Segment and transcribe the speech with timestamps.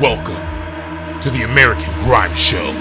[0.00, 2.72] Welcome to the American Grime Show.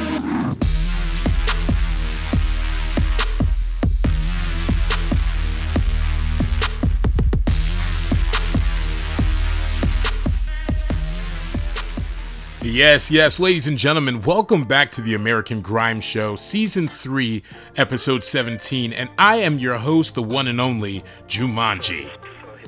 [12.63, 17.43] Yes, yes, ladies and gentlemen, welcome back to the American Grime Show, Season 3,
[17.75, 22.09] Episode 17, and I am your host, the one and only Jumanji.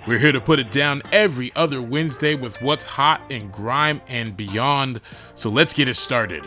[0.06, 4.36] We're here to put it down every other Wednesday with what's hot in grime and
[4.36, 5.00] beyond.
[5.34, 6.46] So let's get it started.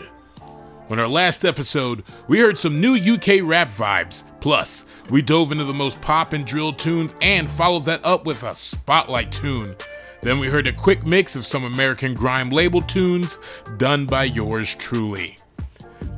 [0.89, 4.23] On our last episode, we heard some new UK rap vibes.
[4.41, 8.43] Plus, we dove into the most pop and drill tunes and followed that up with
[8.43, 9.75] a spotlight tune.
[10.21, 13.39] Then we heard a quick mix of some American grime label tunes
[13.77, 15.35] done by yours truly.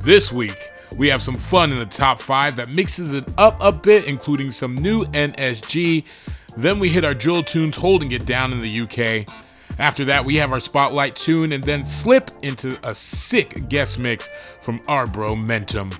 [0.00, 3.72] This week, we have some fun in the top 5 that mixes it up a
[3.72, 6.04] bit, including some new NSG,
[6.56, 9.26] then we hit our drill tunes holding it down in the UK.
[9.78, 14.28] After that, we have our spotlight tune and then slip into a sick guest mix
[14.60, 15.98] from our bro Mentom.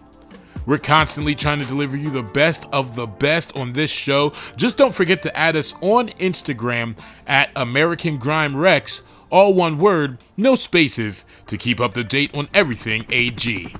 [0.67, 4.33] We're constantly trying to deliver you the best of the best on this show.
[4.57, 10.19] Just don't forget to add us on Instagram at American Grime Recs, all one word,
[10.37, 13.75] no spaces, to keep up to date on everything AG.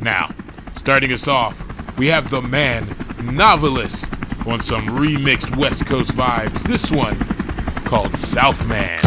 [0.00, 0.32] Now,
[0.76, 1.66] starting us off,
[1.98, 4.14] we have the man, novelist,
[4.46, 6.62] on some remixed West Coast vibes.
[6.62, 7.18] This one
[7.84, 8.98] called Southman.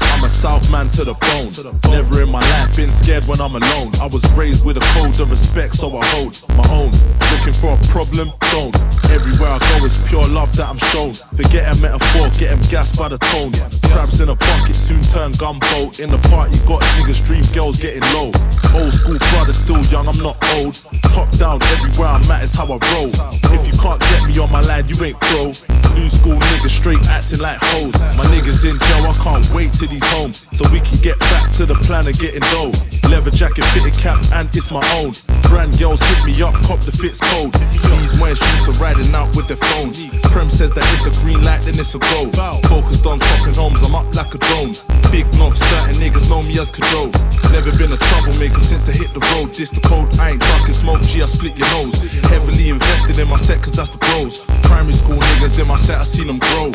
[0.00, 1.50] I'm a Southman to the bone.
[1.90, 3.90] Never in my life been scared when I'm alone.
[4.00, 6.90] I was raised with a code of respect, so I hold my own.
[7.30, 8.32] Looking for a problem?
[8.50, 8.74] Don't.
[9.10, 11.14] Everywhere I go is pure love that I'm shown.
[11.14, 13.52] Forget a metaphor, get them gassed by the tone.
[13.92, 15.90] Crabs in a bucket soon turn gumbo.
[16.02, 18.32] In the party, got niggas, dream girls getting low.
[18.74, 20.74] Old school brother, still young, I'm not old.
[21.14, 23.41] Top down, everywhere I'm at is how I roll.
[23.52, 25.52] If you can't get me on my line, you ain't pro.
[25.94, 28.00] New school niggas straight acting like hoes.
[28.16, 30.32] My niggas in jail, I can't wait till these home.
[30.32, 33.01] So we can get back to the plan of getting dough.
[33.12, 35.12] Leather jacket, fitted cap, and it's my own.
[35.52, 37.52] Brand girls hit me up, cop the fits cold.
[37.52, 40.08] These my streets are riding out with their phones.
[40.32, 42.32] Prem says that it's a green light, then it's a go.
[42.72, 44.72] Focused on copping homes, I'm up like a drone.
[45.12, 47.12] Big knob, certain niggas know me as control.
[47.52, 49.52] Never been a troublemaker since I hit the road.
[49.52, 52.00] This the code, I ain't talking smoke, G, I split your nose.
[52.32, 54.48] Heavily invested in my set, cause that's the pros.
[54.64, 56.72] Primary school niggas in my set, I seen them grow.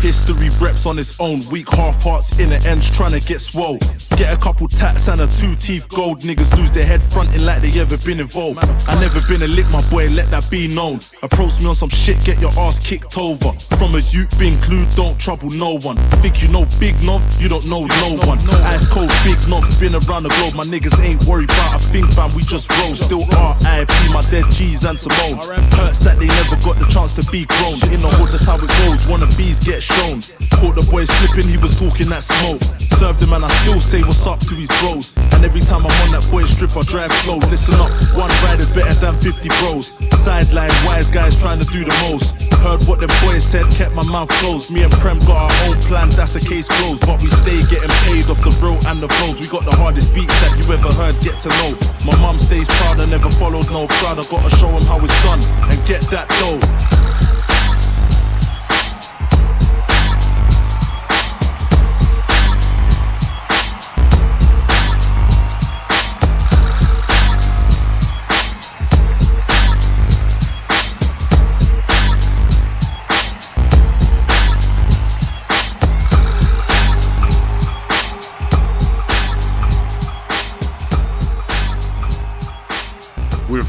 [0.00, 1.46] History reps on its own.
[1.50, 3.78] Weak half hearts, inner ends trying to get swole.
[4.16, 6.20] Get a couple tats and a two teeth gold.
[6.22, 8.58] Niggas lose their head fronting like they ever been involved.
[8.88, 11.00] I never been a lick, my boy, let that be known.
[11.22, 13.52] Approach me on some shit, get your ass kicked over.
[13.76, 15.96] From a youth been glued, don't trouble no one.
[16.24, 18.38] Think you know Big Nov, you don't know no one.
[18.72, 20.56] Ice cold, Big Nov, been around the globe.
[20.56, 22.96] My niggas ain't worried about a thing, fam, we just roll.
[22.96, 25.44] Still RIP, my dead G's and Simone.
[25.76, 27.76] Hurts that they never got the chance to be grown.
[27.92, 29.08] In the hood, that's how it goes.
[29.08, 30.20] Wanna bees get shown.
[30.60, 32.62] Caught the boy slipping, he was talking that smoke.
[33.00, 35.16] Served him and I still say what's up to his bros.
[35.32, 37.40] And every time I'm on that boy's strip, I drive slow.
[37.48, 39.96] Listen up, one ride is better than 50 bros.
[40.20, 42.36] Sideline, wise guys trying to do the most.
[42.60, 44.68] Heard what them boys said, kept my mouth closed.
[44.68, 47.00] Me and Prem got our own plan, that's a case closed.
[47.08, 49.40] But we stay getting paid off the road and the flows.
[49.40, 51.72] We got the hardest beats that you ever heard, get to know.
[52.04, 54.20] My mum stays proud, I never followed no crowd.
[54.20, 55.40] I gotta show him how it's done
[55.72, 57.39] and get that dough.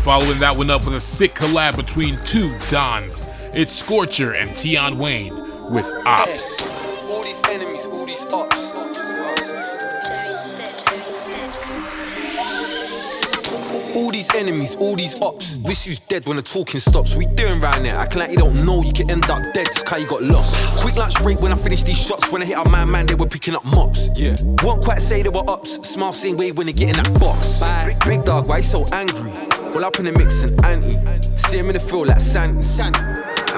[0.01, 3.23] Following that one up with a sick collab between two Dons.
[3.53, 5.33] It's Scorcher and Tion Wayne
[5.71, 6.90] with Ops.
[14.35, 15.57] Enemies, all these ops.
[15.57, 17.15] Wish you's dead when the talking stops.
[17.15, 19.85] We doing round there, acting like you don't know you can end up dead just
[19.85, 20.55] cause you got lost.
[20.77, 22.31] Quick lunch break when I finish these shots.
[22.31, 24.09] When I hit our man, man, they were picking up mops.
[24.15, 24.35] Yeah.
[24.63, 25.87] Won't quite say they were ops.
[25.87, 27.59] Smile same way when they get in that box.
[27.59, 27.97] Bye.
[28.05, 29.31] Big dog, why you so angry?
[29.73, 30.97] All up in the mix and anti.
[31.37, 32.61] See him in the field like Sandy.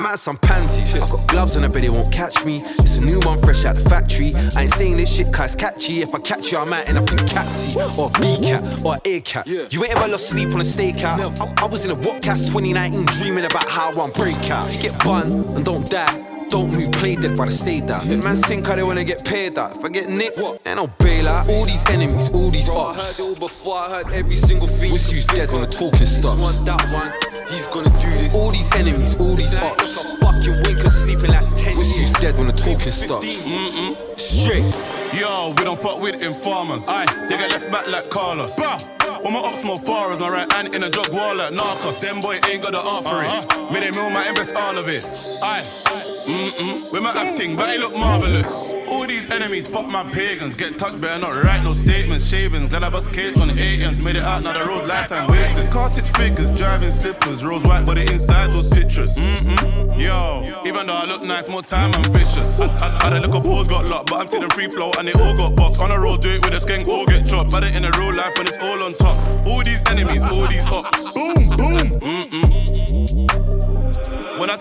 [0.03, 0.93] I'm at some pansies.
[0.95, 2.59] I got gloves on, I bet they won't catch me.
[2.79, 4.33] It's a new one fresh out the factory.
[4.53, 6.01] I ain't saying this shit cause it's catchy.
[6.01, 9.21] If I catch you, I might end up in Catsy or B cat or A
[9.21, 9.47] cat.
[9.47, 11.39] You ain't ever lost sleep on a stakeout.
[11.39, 14.73] I, I was in a Whatcast 2019 dreaming about how I'm break out.
[14.73, 16.33] You get bun and don't die.
[16.49, 18.05] Don't move, play dead, brother, stay down.
[18.09, 19.77] Man, sink how they wanna get paid out.
[19.77, 21.47] If I get nicked, ain't no bailout.
[21.47, 24.67] All these enemies, all these Bro, I heard it all before, I heard every single
[24.67, 24.91] thing.
[25.33, 25.97] Dead when the talking.
[25.97, 28.35] This one, that one, he's gonna do this.
[28.35, 30.17] All these enemies, all these This ain't ops.
[30.17, 33.45] fucking winker sleeping like 10 Wish you dead when the talking stops.
[33.45, 34.19] Mm-mm.
[34.19, 34.65] Straight.
[35.19, 36.87] Yo, we don't fuck with informers.
[36.87, 38.55] Aye, they get left back like Carlos.
[38.57, 38.79] Bah.
[39.23, 42.01] All my ops more far as my right hand in a drug wall like Narcos.
[42.01, 43.67] Them boy ain't got the art for uh-huh.
[43.67, 43.71] it.
[43.71, 45.05] Me they mill my invest all of it.
[45.41, 45.63] Aye.
[46.25, 47.01] Mm-mm.
[47.01, 48.73] Might have ting, but it look marvelous.
[48.87, 50.55] All these enemies, fuck my pagans.
[50.55, 52.25] Get touched, better not write no statements.
[52.25, 54.01] Shavings, glad I bust case on the ATMs.
[54.01, 55.69] Made it out, now the road lifetime wasted.
[55.69, 57.43] Car six figures, driving slippers.
[57.43, 59.19] Rose white, but the insides was citrus.
[59.19, 59.99] Mm-mm.
[59.99, 62.59] Yo, even though I look nice, more time I'm vicious.
[62.59, 65.55] Had a little pause, got locked, but I'm taking free flow and they all got
[65.55, 65.81] boxed.
[65.81, 67.51] On a road, do it with a skank, all get chopped.
[67.51, 69.17] But in a real life when it's all on top.
[69.45, 71.15] All these enemies, all these ops.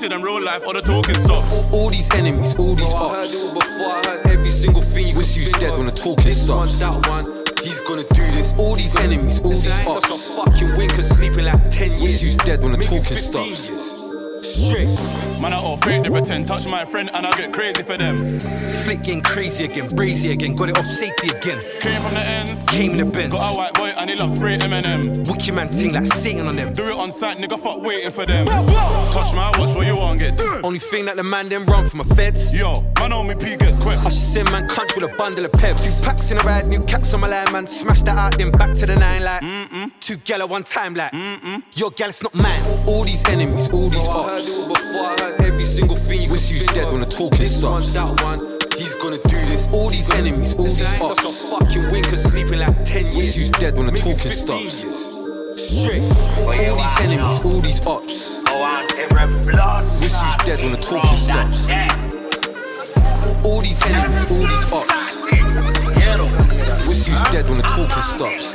[0.03, 1.47] See them real life, all the talking stops.
[1.53, 4.83] All, all these enemies, all these I heard it all before, I heard every single
[4.83, 5.79] thing you Wish could you was dead of.
[5.79, 7.25] when the talking This one, that one,
[7.63, 8.53] he's gonna do this.
[8.59, 10.25] All these enemies, all Listen, these I ain't got ops.
[10.25, 12.03] some fucking winkers sleeping like 10 years.
[12.03, 13.71] Wish you was dead when the Maybe talking 15 stops.
[13.71, 14.02] years.
[14.63, 15.41] Straight.
[15.41, 16.47] Man, I all fake, they pretend.
[16.47, 18.39] Touch my friend and I get crazy for them.
[18.85, 21.61] Flicking crazy again, brazy again, got it off safety again.
[21.81, 22.67] Came from the ends.
[22.69, 23.35] Came in the Benz.
[23.35, 25.25] Got a white boy and he loves spray M&M.
[25.25, 26.73] Wookie man ting like Satan on them.
[26.73, 28.47] Do it on site, nigga, fuck waiting for them.
[28.47, 30.41] Touch my watch, what you want get?
[30.63, 32.53] Only thing that the man them run from a feds.
[32.53, 33.99] Yo, man on me P get quick.
[33.99, 35.99] I should send man country with a bundle of peps.
[35.99, 37.67] Two packs in a ride, new caps on my line, man.
[37.67, 39.43] Smash that out, then back to the nine like.
[39.43, 41.13] mm Two gal at one time like.
[41.13, 41.63] Mm-mm.
[41.75, 42.63] Your gal, it's not mine.
[42.87, 46.31] All these enemies, all these I heard it before, I heard every single thing you
[46.31, 48.39] Wish could you was dead when the talking this one, that one,
[48.79, 49.69] he's gonna do this.
[49.73, 51.23] All these enemies, all Listen, these ain't got ops.
[51.39, 53.15] some fucking winkers sleeping like 10 years.
[53.15, 54.85] Oh, Wish you was dead when the Maybe talking stops.
[54.85, 55.11] years.
[55.57, 56.03] Straight.
[56.45, 58.41] All these enemies, all these ops.
[60.01, 61.69] Wish you was dead when the talking stops.
[63.45, 65.23] All these enemies, all these ops.
[66.87, 68.55] Wish you was dead when the talking stops.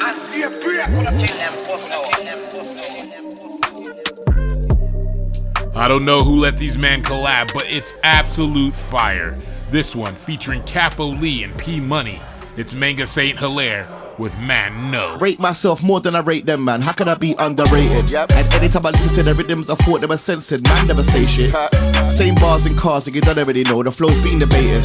[5.78, 9.38] I don't know who let these men collab, but it's absolute fire.
[9.70, 12.20] This one featuring Capo Lee and P Money.
[12.56, 15.18] It's Manga Saint Hilaire with Man No.
[15.18, 16.82] Rate myself more than I rate them, man.
[16.82, 18.14] How can I be underrated?
[18.14, 20.64] And anytime I listen to the rhythms, I thought they were censored.
[20.64, 21.54] Man never say shit.
[22.10, 23.84] Same bars and cars, like you don't already know.
[23.84, 24.84] The flow's been debated.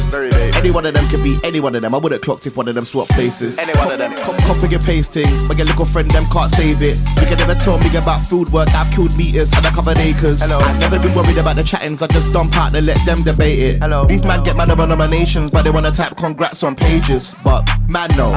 [0.55, 1.95] Any one of them can be any one of them.
[1.95, 3.57] I would've clocked if one of them swapped places.
[3.57, 4.13] Any one of them.
[4.23, 6.97] Cop, copying and pasting, but your little friend them can't save it.
[7.19, 8.69] You can never tell me about food work.
[8.73, 10.41] I've killed meters and I covered acres.
[10.41, 12.01] I've never been worried about the chattings.
[12.01, 13.81] I just dump out and let them debate it.
[13.81, 14.05] Hello.
[14.05, 17.35] These man get man over nominations, but they wanna type congrats on pages.
[17.43, 18.31] But man no,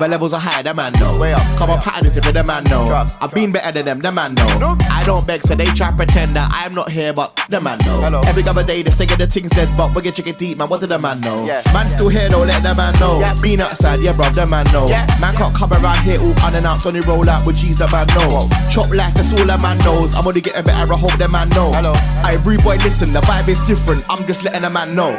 [0.00, 0.62] the levels are high.
[0.62, 1.14] The man know.
[1.56, 3.06] Come on, pattern is if the man know.
[3.20, 4.00] I've been better than them.
[4.00, 4.76] The man know.
[4.90, 8.20] I don't beg, so they try pretend that I'm not here, but the man know.
[8.26, 10.68] Every other day they say the things dead, but we get chicken deep, man.
[10.68, 11.46] What did the man know?
[11.72, 12.42] Man still here, though.
[12.42, 13.22] Let the man know.
[13.40, 14.34] Been outside, yeah, bruv.
[14.34, 14.88] The man know.
[15.20, 16.84] Man can't come around here all unannounced.
[16.84, 17.78] Only roll out with G's.
[17.78, 18.48] The man know.
[18.70, 20.14] Chop life, that's all the man knows.
[20.14, 20.92] I'm only getting better.
[20.92, 21.70] I hope the man know.
[21.72, 23.12] I rude boy, listen.
[23.12, 24.04] The vibe is different.
[24.10, 25.14] I'm just letting the man know.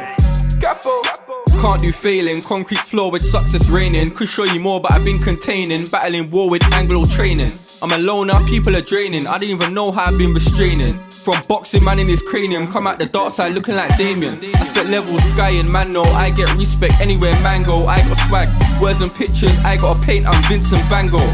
[1.61, 4.11] Can't do failing, concrete floor with success raining.
[4.11, 5.87] Could show you more, but I've been containing.
[5.91, 7.49] Battling war with Anglo training.
[7.81, 9.25] I'm a loner, people are draining.
[9.25, 10.99] I didn't even know how I've been restraining.
[11.09, 12.67] From boxing, man in his cranium.
[12.71, 14.39] Come out the dark side looking like Damien.
[14.55, 16.03] I set levels, sky and man, no.
[16.03, 17.87] I get respect anywhere, man go.
[17.87, 18.81] I got swag.
[18.81, 21.33] Words and pictures, I got a paint, I'm Vincent Van Gogh.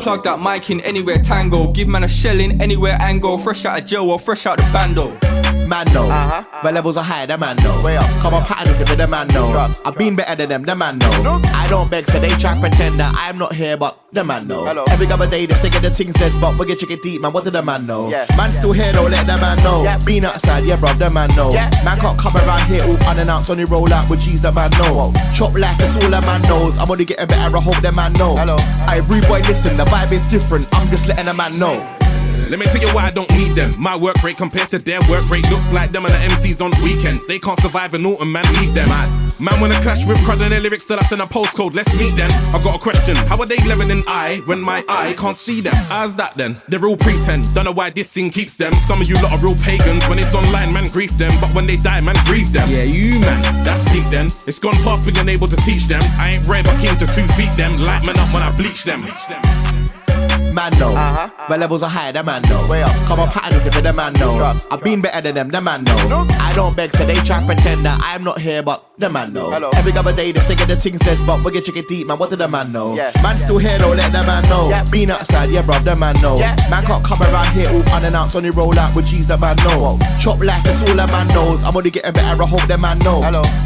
[0.00, 1.72] Plug that mic in anywhere tango.
[1.72, 3.36] Give man a shell in anywhere angle.
[3.36, 5.43] Fresh out of jail or fresh out the bando.
[5.68, 6.08] Man know.
[6.62, 7.80] The levels are high, the man know.
[8.20, 9.68] Come on, pattern if the man know.
[9.84, 11.10] I've been better than them, the man know.
[11.54, 14.66] I don't beg, so they try pretend that I'm not here, but the man know.
[14.90, 17.32] Every other day they say get the things dead, but we get chicken deep, man.
[17.32, 18.10] What did the man know?
[18.36, 19.84] Man still here, though, let the man know.
[20.04, 21.52] Been outside, yeah, bruv, the man know.
[21.84, 25.12] Man can't come around here all unannounced, only roll out with G's, the man know.
[25.34, 26.78] Chop life, that's all the man knows.
[26.78, 28.36] I'm only getting better, I hope the man know.
[28.86, 30.68] I rude boy, listen, the vibe is different.
[30.72, 31.93] I'm just letting the man know.
[32.50, 33.70] Let me tell you why I don't need them.
[33.78, 36.70] My work rate compared to their work rate looks like them and the MCs on
[36.82, 37.26] weekends.
[37.26, 38.88] They can't survive in autumn, man, leave them.
[38.88, 39.08] Man,
[39.40, 41.74] man wanna clash with crud and their lyrics till I send a postcode.
[41.74, 42.30] Let's meet them.
[42.54, 43.16] I got a question.
[43.16, 45.74] How are they leveling I when my eye can't see them?
[45.88, 46.60] How's that then?
[46.68, 47.52] They're all pretend.
[47.54, 48.72] Don't know why this thing keeps them.
[48.74, 50.06] Some of you lot are real pagans.
[50.08, 51.32] When it's online, man, grief them.
[51.40, 52.68] But when they die, man, grieve them.
[52.68, 54.26] Yeah, you man, that's peak then.
[54.46, 56.02] It's gone past being able to teach them.
[56.18, 57.72] I ain't rare, but keen to two feet them.
[57.80, 59.02] Light man up when I bleach them.
[60.54, 60.94] Man know.
[61.48, 62.66] The levels are high, the man know.
[63.06, 64.54] Come on, pattern is if the man know.
[64.70, 66.26] I've been better than them, the man know.
[66.40, 69.50] I don't beg, so they try pretend that I'm not here, but the man know.
[69.74, 72.18] Every other day they say the things dead, but we get chicken deep, man.
[72.18, 72.94] What did the man know?
[72.94, 74.72] Man still here, though, let the man know.
[74.90, 76.38] Been outside, yeah, bruv, the man know.
[76.70, 79.98] Man can't come around here all unannounced, only roll out with G's, the man know.
[80.20, 81.64] Chop life, that's all the man knows.
[81.64, 83.22] I'm only getting better, I hope the man know.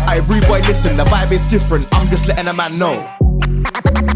[0.07, 1.87] I rude boy, listen, the vibe is different.
[1.93, 3.18] I'm just letting the man know.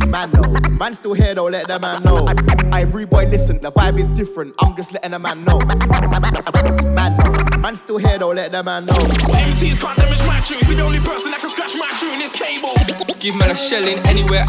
[0.09, 0.43] Man, no.
[0.71, 2.27] Man still here though, let the man know.
[2.27, 2.35] I,
[2.71, 4.55] I, every boy listen, the vibe is different.
[4.59, 5.59] I'm just letting the man know.
[5.61, 7.59] Man, no.
[7.59, 8.95] Man still here though, let the man know.
[8.95, 10.61] MCs can't damage my tune.
[10.69, 12.75] Be the only person that can scratch my tune is cable.
[13.21, 14.45] Give man a shelling anywhere.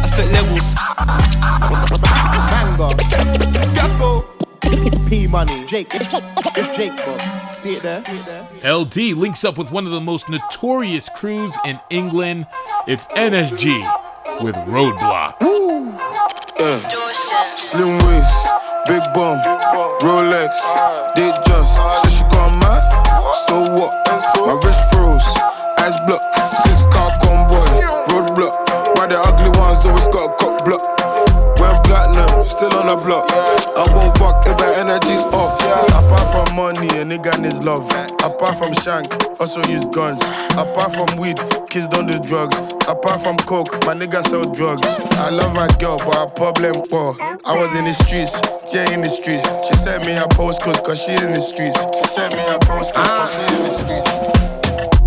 [0.00, 0.74] I set levels.
[2.50, 2.94] Banger.
[3.74, 4.37] Gappo.
[5.08, 5.64] P money.
[5.66, 5.88] Jake.
[5.92, 7.16] It's Jake, bro.
[7.54, 8.04] See it there?
[8.04, 8.72] See it there?
[8.74, 12.46] LD links up with one of the most notorious crews in England.
[12.86, 13.78] It's NSG
[14.42, 15.36] with Roadblock.
[16.60, 16.78] Uh.
[17.56, 18.48] Slim waist,
[18.86, 19.38] big bum,
[20.02, 20.50] Rolex,
[21.14, 21.76] did just.
[22.02, 22.82] Said she got mad,
[23.46, 23.92] so what?
[24.46, 25.28] My wrist froze,
[25.78, 26.24] eyes blocked.
[26.64, 27.66] Six car convoy,
[28.10, 28.96] roadblock.
[28.96, 31.27] Why the ugly ones always got a cock block?
[31.58, 33.26] Went platinum, still on the block.
[33.74, 35.58] I won't fuck if my energy's off.
[35.94, 37.86] Apart from money, a nigga needs love.
[38.22, 39.10] Apart from shank,
[39.40, 40.22] also use guns.
[40.54, 41.38] Apart from weed,
[41.68, 42.58] kids don't do drugs.
[42.86, 45.00] Apart from coke, my nigga sell drugs.
[45.18, 47.14] I love my girl, but her problem, poor.
[47.20, 48.40] I was in the streets,
[48.74, 49.46] yeah, in the streets.
[49.66, 51.78] She sent me her postcode, cause she in the streets.
[51.78, 54.97] She sent me her postcode, cause she in the streets.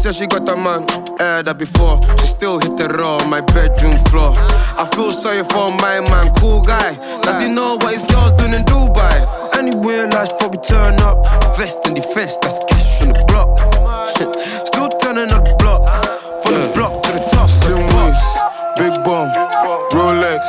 [0.00, 0.88] Said she got a man,
[1.20, 2.00] heard that before.
[2.24, 4.32] She still hit the raw on my bedroom floor.
[4.80, 6.96] I feel sorry for my man, cool guy.
[7.20, 9.12] Does he know what his girl's doing in Dubai?
[9.60, 11.20] Anywhere life before we turn up.
[11.60, 13.52] Vest and defense, that's cash on the block.
[14.72, 15.84] Still turning up the block.
[16.48, 17.52] From the block to the top.
[17.52, 18.24] Slim waist,
[18.80, 19.28] big bum,
[19.92, 20.40] Rolex,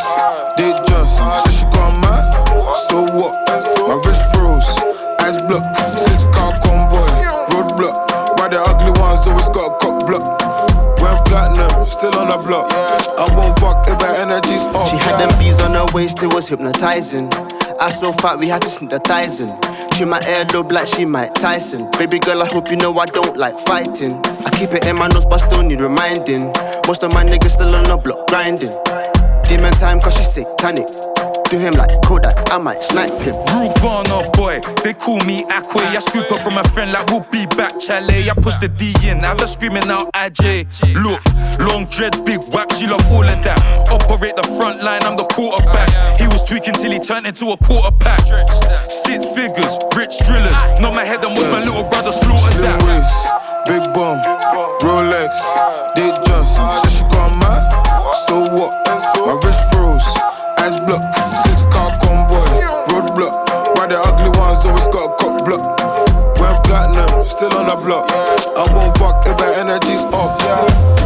[0.56, 1.20] did just.
[1.44, 2.24] Said she got mad,
[2.88, 3.36] so what?
[3.84, 4.72] My wrist froze,
[5.20, 5.76] eyes blocked.
[5.76, 6.51] Six car
[12.32, 14.90] I won't fuck if my energy's off.
[14.90, 17.28] She had them bees on her waist, it was hypnotizing.
[17.78, 18.88] I so fat, we had to in.
[19.92, 21.92] She my earlobe like she Mike Tyson.
[21.98, 24.14] Baby girl, I hope you know I don't like fighting.
[24.46, 26.54] I keep it in my nose, but still need reminding.
[26.88, 28.72] Most of my niggas still on the block grinding.
[29.50, 31.11] Demon time, cause she satanic.
[31.52, 33.36] Do him like Kodak, I might snipe him.
[33.52, 35.84] Rude Ghana boy, they call me Akwe.
[35.84, 38.32] I scoop up from my friend like we'll be back, Chalet.
[38.32, 40.64] I push the D in, have her screaming out IJ.
[40.96, 41.20] Look,
[41.68, 43.60] long dreads, big whack, she love all of that.
[43.92, 45.92] Operate the front line, I'm the quarterback.
[46.16, 48.24] He was tweaking till he turned into a quarterback.
[48.88, 50.56] Six figures, rich drillers.
[50.80, 52.80] Not my head, and watch my little brother slaughter Slim that.
[52.88, 53.20] waist,
[53.68, 54.16] big bum,
[54.80, 55.36] Rolex,
[56.00, 56.48] did just.
[56.80, 57.60] Said she got mad,
[58.24, 58.72] so what?
[59.28, 60.08] My wrist froze,
[60.72, 61.16] eyes blocked.
[61.46, 62.46] Six car convoy,
[62.90, 63.76] roadblock.
[63.76, 65.62] Why the ugly ones always got a cock block?
[66.40, 68.06] Went platinum, still on the block.
[68.12, 71.01] I won't fuck if my energy's off.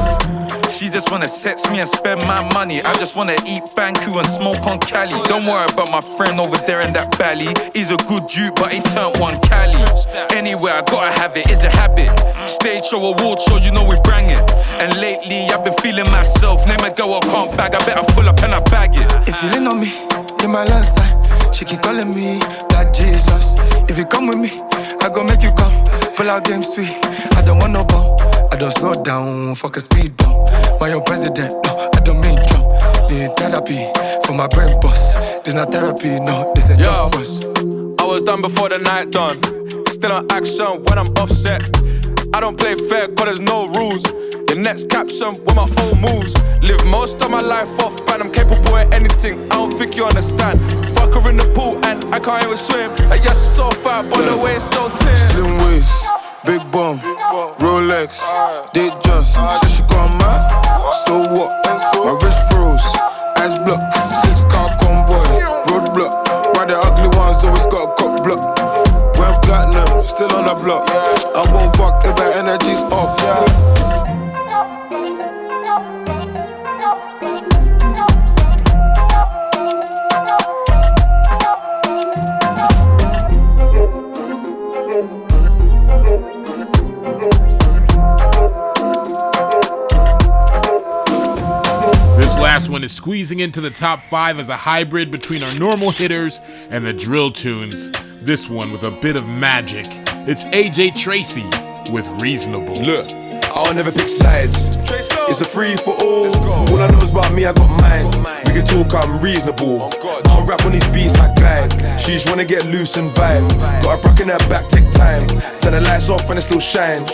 [0.75, 2.83] She just wanna sex me and spend my money.
[2.83, 5.15] I just wanna eat Banku and smoke on Cali.
[5.23, 7.47] Don't worry about my friend over there in that valley.
[7.71, 9.79] He's a good dude, but he turned one Cali.
[10.35, 12.11] Anyway, I gotta have it, it's a habit.
[12.43, 14.43] Stage show, award show, you know we bring it.
[14.75, 16.67] And lately, I've been feeling myself.
[16.67, 19.07] Name a girl I can't bag, I better pull up and I bag it.
[19.31, 19.95] If you lean on me,
[20.43, 21.55] you're my last side.
[21.55, 23.55] She keep calling me Black Jesus.
[23.87, 24.51] If you come with me,
[24.99, 25.71] I gon' make you come.
[26.19, 26.91] Pull out game sweet.
[27.39, 28.34] I don't want no bum.
[28.55, 30.49] I don't slow down, fuck a speed bump.
[30.79, 32.63] My own president, no, I don't mean Trump.
[33.11, 33.83] Need therapy
[34.23, 35.15] for my brain boss.
[35.43, 36.85] There's not therapy, no, this ain't Yo.
[36.85, 37.45] just bus.
[37.99, 39.43] I was done before the night done.
[39.87, 41.67] Still on action when I'm offset.
[42.31, 44.07] I don't play fair cause there's no rules.
[44.47, 46.31] Your next caption with my old moves.
[46.63, 48.23] Live most of my life off brand.
[48.23, 49.35] I'm capable of anything.
[49.51, 50.63] I don't think you understand.
[50.95, 52.87] Fuck her in the pool and I can't even swim.
[53.11, 55.17] I yes, it's so fat, but the way it's so thin.
[55.17, 55.91] Slim waist,
[56.45, 56.99] big bum,
[57.59, 58.21] Rolex,
[58.71, 59.33] did just.
[59.33, 60.41] Said she got mad,
[61.05, 61.51] so what?
[61.65, 62.85] My wrist froze,
[63.37, 63.83] eyes blocked.
[64.23, 65.25] Six car convoy,
[65.69, 66.13] roadblock.
[66.55, 68.41] Why the ugly ones always got a cock block?
[69.17, 70.85] Went platinum, still on the block.
[70.89, 73.84] I won't fuck if my energy's off.
[92.75, 96.85] One is squeezing into the top five as a hybrid between our normal hitters and
[96.85, 97.89] the drill tunes.
[98.21, 99.85] This one with a bit of magic.
[100.27, 101.45] It's AJ Tracey
[101.93, 102.73] with Reasonable.
[102.83, 103.09] Look,
[103.55, 104.75] I'll never pick sides.
[105.29, 106.35] It's a free for all.
[106.35, 108.07] All I know is about me, I got mine.
[108.45, 109.89] We can talk, I'm reasonable.
[110.25, 111.71] I'll rap on these beats like glide.
[112.01, 113.47] She just wanna get loose and vibe.
[113.83, 115.25] Got a brock in her back, take time.
[115.61, 117.05] Turn the lights off and it still shine.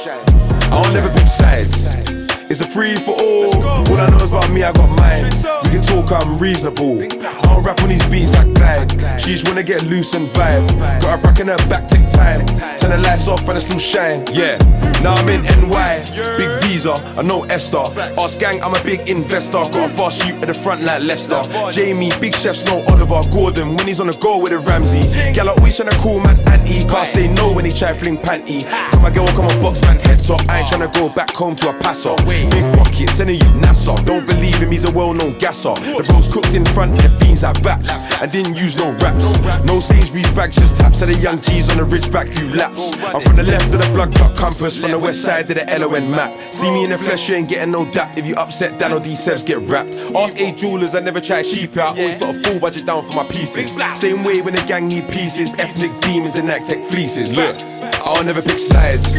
[0.73, 2.20] I'll never pick sides.
[2.51, 3.63] It's a free for all.
[3.63, 5.23] All I know is about me, I got mine.
[5.63, 7.01] We can talk, I'm reasonable.
[7.01, 7.07] I
[7.43, 9.21] don't rap on these beats, I glide.
[9.21, 10.67] She just wanna get loose and vibe.
[11.01, 12.45] Got a back in her back, take time.
[12.77, 14.25] Turn the lights off and I still shine.
[14.33, 14.57] Yeah,
[15.01, 16.03] now I'm in NY.
[16.37, 17.85] Big visa, I know Esther.
[18.19, 19.63] Ask gang, I'm a big investor.
[19.71, 21.41] Got a fast shoot at the front like Leicester.
[21.71, 25.07] Jamie, big chefs know Oliver Gordon when he's on the go with a Ramsey.
[25.31, 26.83] Gal always tryna call man auntie.
[26.85, 28.69] Can't say no when he try fling panty.
[28.91, 30.41] Come my girl, come on box man's head top.
[30.49, 32.15] I ain't tryna go back home to a passer.
[32.49, 33.95] Big rocket, sending you NASA.
[34.05, 35.73] Don't believe him, he's a well-known gasser.
[35.73, 37.89] The bros cooked in front of the fiends like vaps.
[38.21, 39.39] I didn't use no raps.
[39.65, 42.97] No Sainsbury's bags, just taps of the young G's on the ridge back few laps.
[43.03, 45.79] I'm from the left of the blood clock compass, from the west side of the
[45.79, 46.31] LON map.
[46.53, 48.17] See me in the flesh, you ain't getting no dap.
[48.17, 49.93] If you upset Dan or D Sevs get wrapped.
[50.15, 51.97] Ask A jewelers, I never try cheap out.
[51.97, 53.71] Always got a full budget down for my pieces.
[53.99, 57.35] Same way when the gang need pieces, ethnic demons and act tech fleeces.
[57.35, 57.57] Look,
[58.05, 59.13] I'll never pick sides.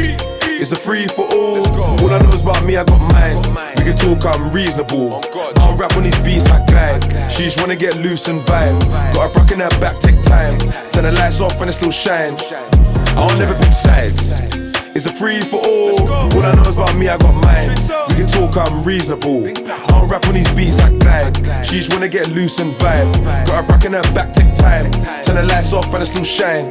[0.61, 1.66] It's a free for all.
[1.66, 3.37] All I know is about me, I got mine.
[3.76, 5.14] We can talk, I'm reasonable.
[5.16, 7.02] I don't rap on these beats, I glide.
[7.32, 8.80] She just wanna get loose and vibe.
[9.14, 10.59] Got a brock in her back, take time.
[10.92, 12.37] Turn the lights off and it still shine.
[12.37, 14.30] I don't never pick sides.
[14.94, 16.11] It's a free for all.
[16.11, 17.71] All I know is about me, I got mine.
[18.09, 19.47] We can talk, I'm reasonable.
[19.47, 21.66] I don't rap on these beats, I glide.
[21.66, 23.12] She just wanna get loose and vibe.
[23.47, 24.90] Got a brock in her back, take time.
[25.25, 26.71] Turn the lights off and it still shine.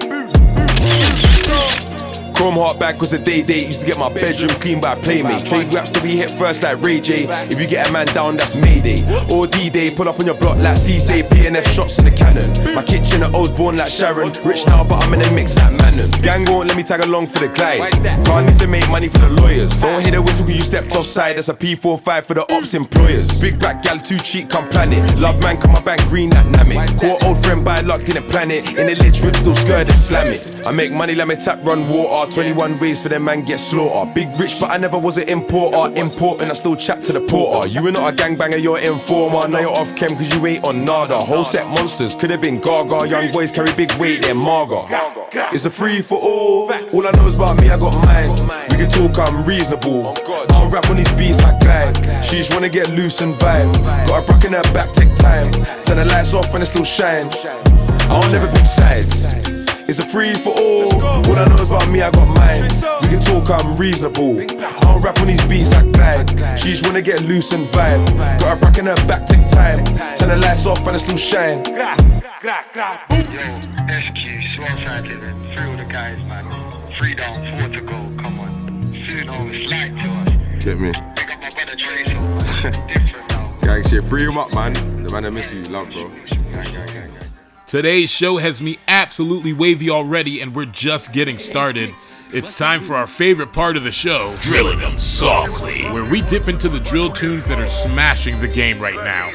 [2.42, 3.68] Chrome heart back was a day date.
[3.68, 5.46] Used to get my bedroom clean by a playmate.
[5.46, 7.28] Trade raps to be hit first like Ray J.
[7.52, 8.98] If you get a man down, that's Mayday.
[9.32, 12.10] Or D Day, pull up on your block like C say PNF shots in the
[12.10, 12.50] cannon.
[12.74, 14.32] My kitchen at Osborne like Sharon.
[14.44, 16.10] Rich now, but I'm in a mix like Manon.
[16.24, 17.92] Gang won't let me tag along for the glide.
[18.26, 19.70] Can't need to make money for the lawyers.
[19.80, 21.38] Don't hear the whistle cause you stepped offside.
[21.38, 23.40] That's a P45 for the ops employers.
[23.40, 25.20] Big back gal too cheap, come plan it.
[25.20, 27.00] Love man, come my bank green like Namek.
[27.00, 28.68] Caught old friend by luck, didn't plan it.
[28.80, 30.66] In the lich rip, still skirt and slam it.
[30.66, 32.31] I make money let me tap run water.
[32.32, 34.10] 21 ways for them man get slaughter.
[34.14, 35.94] Big rich, but I never was an importer.
[36.00, 37.68] Important, I still chat to the porter.
[37.68, 39.48] You were not a gangbanger, you're informer.
[39.48, 41.20] Now you're off chem cause you ain't on nada.
[41.20, 43.08] Whole set monsters, could have been gaga.
[43.08, 44.86] Young boys carry big weight, they're maga.
[45.54, 46.72] It's a free for all.
[46.72, 48.32] All I know is about me, I got mine.
[48.70, 50.10] We can talk, I'm reasonable.
[50.10, 52.26] I don't rap on these beats, I glide.
[52.26, 53.74] She just wanna get loose and vibe.
[54.08, 55.52] Got a brock in her back, take time.
[55.84, 57.28] Turn the lights off and it still shine.
[58.10, 59.61] I don't never pick sides.
[59.92, 61.04] It's a free for all.
[61.04, 62.64] All I know is about me, I got mine.
[63.02, 64.40] We can talk, I'm reasonable.
[64.40, 66.30] I don't rap on these beats, I glide.
[66.58, 68.08] She just wanna get loose and vibe.
[68.40, 69.84] Got a brock in her back, take time.
[70.16, 71.66] Turn the lights off and it still shine.
[71.66, 71.84] Yo,
[74.00, 76.46] SQ, Swell Cycling, three of the guys, man.
[76.98, 78.96] Three down, four to go, come on.
[79.06, 80.64] Soon over, slide to us.
[80.64, 80.94] Get me.
[81.18, 83.54] Pick up my brother Trey, so different now.
[83.62, 84.72] Gang shit, free him up, man.
[85.04, 87.31] The man that miss you, love, bro.
[87.72, 91.94] Today's show has me absolutely wavy already, and we're just getting started.
[92.34, 95.84] It's time for our favorite part of the show, Drilling them softly.
[95.86, 99.32] where we dip into the drill tunes that are smashing the game right now.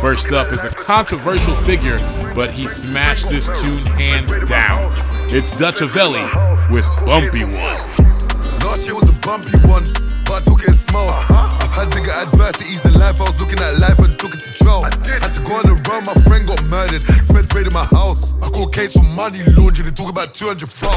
[0.00, 1.98] First up is a controversial figure,
[2.32, 4.92] but he smashed this tune hands down.
[5.28, 7.52] It's Dutchavelli with Bumpy One.
[8.60, 9.92] Last year was a bumpy one,
[10.24, 11.49] but I took it small.
[11.70, 13.22] I've had bigger adversities in life.
[13.22, 14.82] I was looking at life and took it to trial.
[14.82, 17.06] Had to go on the run, my friend got murdered.
[17.30, 18.34] Friends raided my house.
[18.42, 19.86] I caught case for money laundering.
[19.86, 20.90] They talk about 200 foul.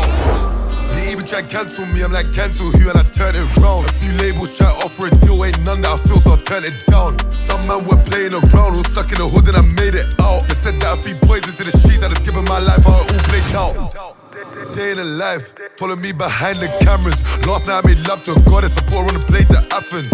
[0.98, 2.02] They even try cancel me.
[2.02, 2.90] I'm like, cancel who?
[2.90, 3.86] And I turn it round.
[3.86, 5.46] A few labels try to offer a deal.
[5.46, 7.22] Ain't none that I feel, so I turn it down.
[7.38, 8.74] Some man were playing around.
[8.74, 10.50] Was stuck in the hood and I made it out.
[10.50, 12.02] They said that I feed boys into the streets.
[12.02, 14.23] I just given my life how it all played out.
[14.74, 17.22] Day in the life, follow me behind the cameras.
[17.46, 19.62] Last night I made love to a goddess, I put her on the plane to
[19.70, 20.10] Athens.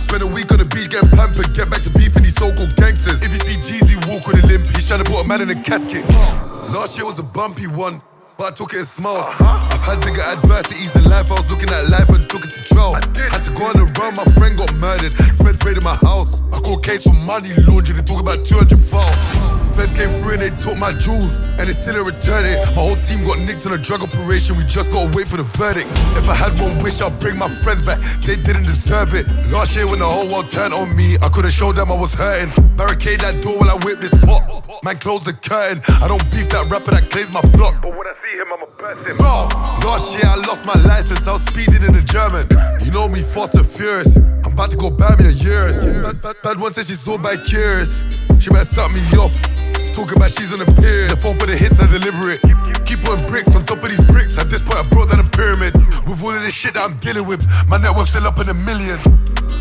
[0.00, 3.20] Spend a week on the beach getting pampered, get back to beefing these so-called gangsters.
[3.20, 5.52] If you see Jeezy walk with a limp, he's trying to put a man in
[5.52, 6.08] a casket.
[6.72, 8.00] Last year was a bumpy one,
[8.38, 9.18] but I took it small.
[9.18, 12.62] I've had bigger adversities in life, I was looking at life and took it to
[12.62, 12.94] trial.
[12.94, 15.12] Had to go on the run, my friend got murdered.
[15.42, 16.46] Friends raided my house.
[16.54, 19.02] I caught case for money laundering, they talk about 200 foul.
[19.74, 22.62] Feds came through and they took my jewels, and they still didn't return it.
[22.78, 25.48] My whole team got nicked on a drug operation, we just gotta wait for the
[25.58, 25.90] verdict.
[26.14, 29.26] If I had one wish, I'd bring my friends back, they didn't deserve it.
[29.50, 32.14] Last year, when the whole world turned on me, I couldn't show them I was
[32.14, 32.54] hurting.
[32.78, 34.46] Barricade that door while I whip this pot.
[34.84, 35.82] Man, close the curtain.
[35.98, 37.82] I don't beef that rapper that claims my block.
[37.82, 38.27] But when I see
[38.88, 39.52] Bro,
[39.84, 42.48] last year I lost my license, I was speeding in the German.
[42.80, 44.16] You know me, fast and furious.
[44.16, 45.92] I'm about to go buy me a years.
[46.00, 48.00] Bad, bad, bad one said she's all by curious.
[48.40, 49.36] She better suck me off.
[49.92, 51.04] Talk about she's on the pier.
[51.04, 52.40] The phone for the hits, I deliver it.
[52.88, 54.40] Keep putting bricks on top of these bricks.
[54.40, 55.76] At this point, I brought down a pyramid.
[56.08, 58.48] With all of this shit that I'm dealing with, my net worth still up in
[58.48, 58.96] a million.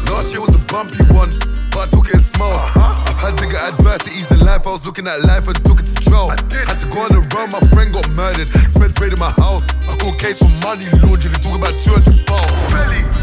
[0.08, 1.36] Last year was a bumpy one,
[1.78, 2.58] but I took it small.
[2.74, 4.66] I've had bigger adversities in life.
[4.66, 6.34] I was looking at life and took it to trial.
[6.34, 8.50] Had to go on the road, my friend got murdered.
[8.74, 9.78] Friends raided my house.
[9.86, 11.38] I caught case for money laundering.
[11.38, 12.58] They talk about 200 pounds.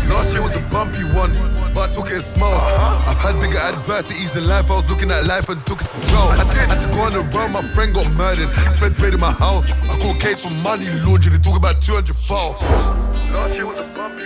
[0.06, 1.34] Last year was a bumpy one,
[1.74, 2.54] but I took it small.
[2.54, 4.70] I've had bigger adversities in life.
[4.70, 6.38] I was looking at life and took it to trial.
[6.38, 8.54] Had, to go on the road, my friend got murdered.
[8.78, 9.74] Friends raided my house.
[9.90, 11.34] I caught case for money laundering.
[11.34, 12.62] They talk about 200 pounds.
[13.34, 14.23] Last year was a bumpy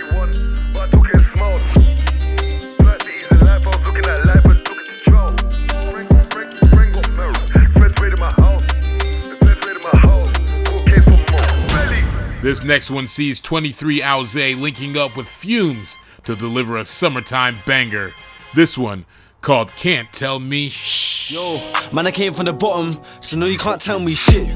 [12.49, 18.09] This next one sees 23 Alze linking up with Fumes to deliver a summertime banger.
[18.55, 19.05] This one
[19.41, 21.29] called Can't Tell Me Shh.
[21.31, 21.61] Yo,
[21.93, 24.47] man, I came from the bottom, so no, you can't tell me shit.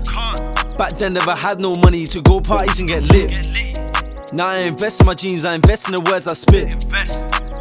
[0.75, 3.47] Back then, never had no money to go parties and get lit.
[4.33, 6.83] Now I invest in my dreams, I invest in the words I spit.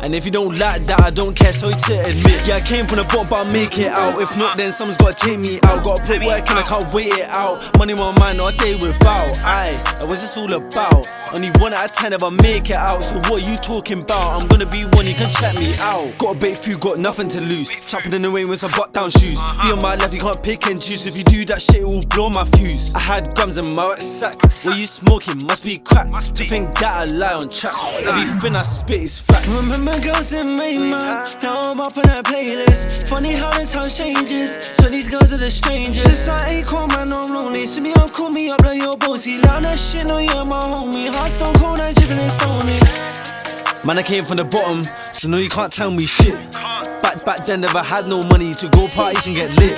[0.02, 2.46] And if you don't like that, I don't care, so it's to admit.
[2.46, 4.20] Yeah, I came from the bottom, but I make it out.
[4.20, 5.84] If not, then someone's gotta take me out.
[5.84, 7.78] Gotta put work in, I can't wait it out.
[7.78, 9.38] Money on my mind, not a day without.
[9.38, 11.06] Aye, and what's this all about?
[11.34, 13.02] Only one out of ten if I make it out.
[13.04, 14.42] So what you talking about?
[14.42, 16.18] I'm gonna be one, you can check me out.
[16.18, 17.70] Got a bait few, got nothing to lose.
[17.86, 19.40] Chopping in the rain with some butt down shoes.
[19.62, 21.06] Be on my left, you can't pick and choose.
[21.06, 22.92] If you do that shit, it will blow my fuse.
[22.94, 24.42] I had grams in my sack.
[24.42, 25.46] What you smoking?
[25.46, 26.10] Must be crack.
[26.34, 28.02] To think that I lie on tracks.
[28.02, 29.46] Everything I spit is facts.
[29.46, 33.08] Remember girls in my mind, now I'm up on that playlist.
[33.08, 36.02] Funny how the time changes, so these girls are the strangers.
[36.02, 37.66] Since I ain't cool, man, I'm lonely.
[37.66, 39.38] See me up, call me up like your bossy.
[39.38, 41.12] Loud that shit, know you're my homie.
[41.12, 42.78] Heart stone cold, I dripping and stony.
[43.84, 46.34] Man, I came from the bottom, so no, you can't tell me shit.
[46.52, 49.76] Back back then, never had no money to go parties and get lit.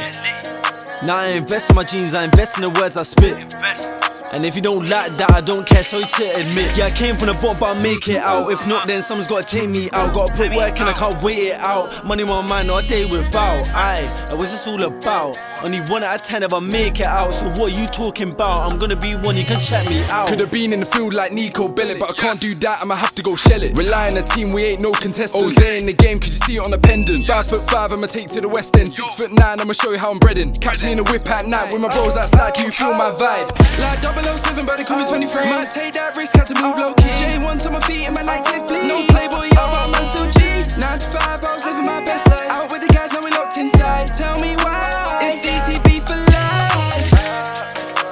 [1.02, 4.03] Now I invest in my dreams, I invest in the words I spit.
[4.32, 6.76] And if you don't like that, I don't care, so you to admit.
[6.76, 8.50] Yeah, I came from the bottom, but I make it out.
[8.50, 10.14] If not, then someone's gotta take me out.
[10.14, 12.04] Gotta put work in, I can't wait it out.
[12.04, 13.68] Money on my mind, not a day without.
[13.68, 14.02] Aye,
[14.34, 15.36] what's this all about?
[15.64, 17.32] Only one out of ten if I make it out.
[17.32, 18.70] So what you talking about?
[18.70, 20.28] I'm gonna be one, you can check me out.
[20.28, 22.94] Could have been in the field like Niko Bellic, but I can't do that, I'ma
[22.94, 23.74] have to go shell it.
[23.74, 25.32] Rely on the team, we ain't no contestants.
[25.32, 27.26] Jose in the game, could you see it on the pendant?
[27.26, 28.92] Five foot five, I'ma take to the west end.
[28.92, 30.52] Six foot nine, I'ma show you how I'm breading.
[30.60, 33.10] Catch me in a whip at night with my bros outside, do you feel my
[33.10, 33.48] vibe?
[33.80, 35.48] Like 007, but they call me 23.
[35.48, 37.08] Might take that risk, had to move low key.
[37.16, 38.84] J1 to my feet in my nighttime fleece.
[38.84, 40.78] No playboy, yo, but man still G's.
[40.78, 42.50] 9 to 5, I was living my best life.
[42.50, 44.12] Out with the guys, now we locked inside.
[44.12, 44.56] Tell me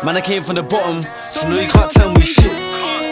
[0.04, 2.50] Man, I came from the bottom, so no, you can't tell me shit.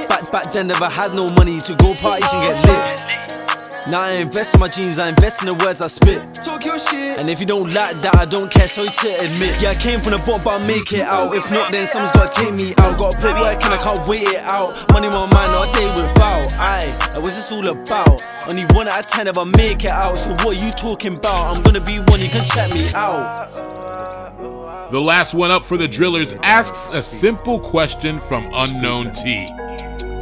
[0.08, 3.86] Back back then, never had no money to go parties and get lit.
[3.88, 6.18] Now I invest in my dreams, I invest in the words I spit.
[6.34, 7.20] Talk your shit.
[7.20, 9.62] And if you don't like that, I don't care, so you to admit.
[9.62, 11.32] Yeah, I came from the bottom, but I make it out.
[11.32, 12.98] If not, then someone's gotta take me out.
[12.98, 14.74] Gotta put work in, I can't wait it out.
[14.90, 16.52] Money on my mind, all day without.
[16.54, 18.20] Aye, and what's this all about?
[18.48, 20.18] Only one out of ten if I make it out.
[20.18, 21.56] So what you talking about?
[21.56, 23.54] I'm gonna be one, you can check me out.
[23.54, 24.49] Uh, uh,
[24.90, 29.46] The last one up for the drillers asks a simple question from Unknown T.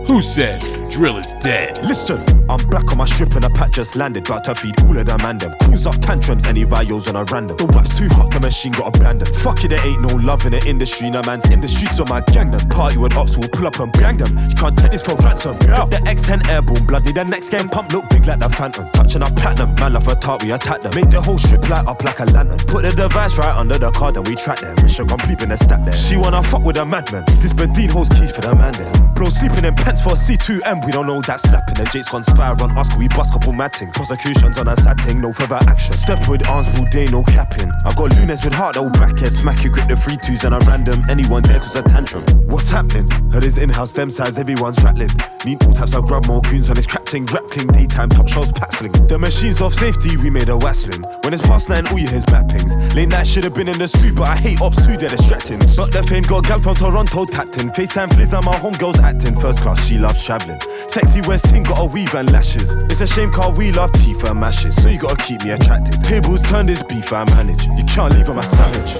[0.07, 0.63] Who said
[0.99, 1.79] drill is dead?
[1.85, 2.19] Listen,
[2.51, 4.27] I'm back on my strip and a patch just landed.
[4.27, 5.55] About to feed all of them and them.
[5.63, 7.57] Cruise up tantrums, any vials on a random.
[7.57, 9.37] The wap's too hot, the machine got a brand abandoned.
[9.39, 11.09] Fuck it, there ain't no love in the industry.
[11.11, 12.69] No man's in the streets on my gang them.
[12.69, 14.37] Party with ops, we'll pull up and bang them.
[14.51, 15.57] You can't take this for ransom.
[15.59, 18.91] Drop the X10 airborne blood, need the next game pump, look big like the phantom.
[18.91, 20.93] Touching up platinum, man love a tart, we attack them.
[20.97, 22.59] Make the whole strip light up like a lantern.
[22.67, 24.75] Put the device right under the card and we track them.
[24.83, 25.95] Mission complete in the stack there.
[25.95, 27.23] She wanna fuck with a madman.
[27.39, 28.91] This Bedine holds keys for the man there.
[29.15, 31.77] Bro, sleeping in pants for C2M, we don't know that slapping.
[31.77, 33.95] The Jake's conspire on us, we bust couple mad things.
[33.95, 35.93] Prosecutions on a sad thing, no further action.
[35.93, 37.71] Step with arms full day, no capping.
[37.85, 39.35] I got lunas with heart, old bracket.
[39.35, 41.05] Smack you, grip the free twos and a random.
[41.11, 42.25] Anyone there cause a tantrum.
[42.49, 43.05] What's happening?
[43.29, 45.13] Heard his in house, them size, everyone's rattling.
[45.45, 47.27] Need all types, I'll grab more goons on his crap thing.
[47.27, 48.93] Daytime, top shows, pack fling.
[49.09, 51.05] The machines off safety, we made a waspling.
[51.23, 52.73] When it's past nine, all you hear's bad pings.
[52.95, 55.59] Late night should have been in the stew, but I hate ops too, they're distracting.
[55.77, 57.69] But the fame got gal from Toronto tapping.
[57.77, 59.39] FaceTime please, now my homegirl's acting.
[59.39, 60.59] First class, she loves traveling.
[60.89, 62.73] Sexy West Ting got a weave and lashes.
[62.91, 64.81] It's a shame, car we love teeth and mashes.
[64.81, 66.03] So you gotta keep me attracted.
[66.03, 67.67] Tables turn this beef I manage.
[67.67, 68.97] You can't leave on a savage.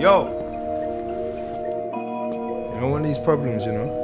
[0.00, 0.36] Yo.
[2.72, 4.00] You know one of these problems, you know?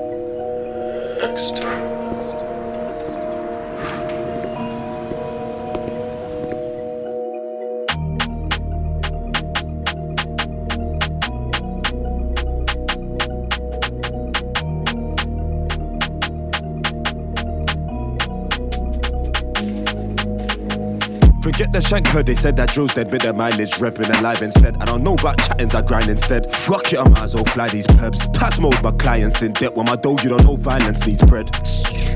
[21.47, 24.43] Forget the shank heard they said that drill's dead, bit the mileage, rev been alive
[24.43, 24.83] instead.
[24.83, 26.53] I don't know about chattings, I grind instead.
[26.53, 28.27] Fuck it, I might as well fly these peps.
[28.35, 29.73] Pass mode, my clients in debt.
[29.77, 31.49] When my dough, you don't know violence needs bread.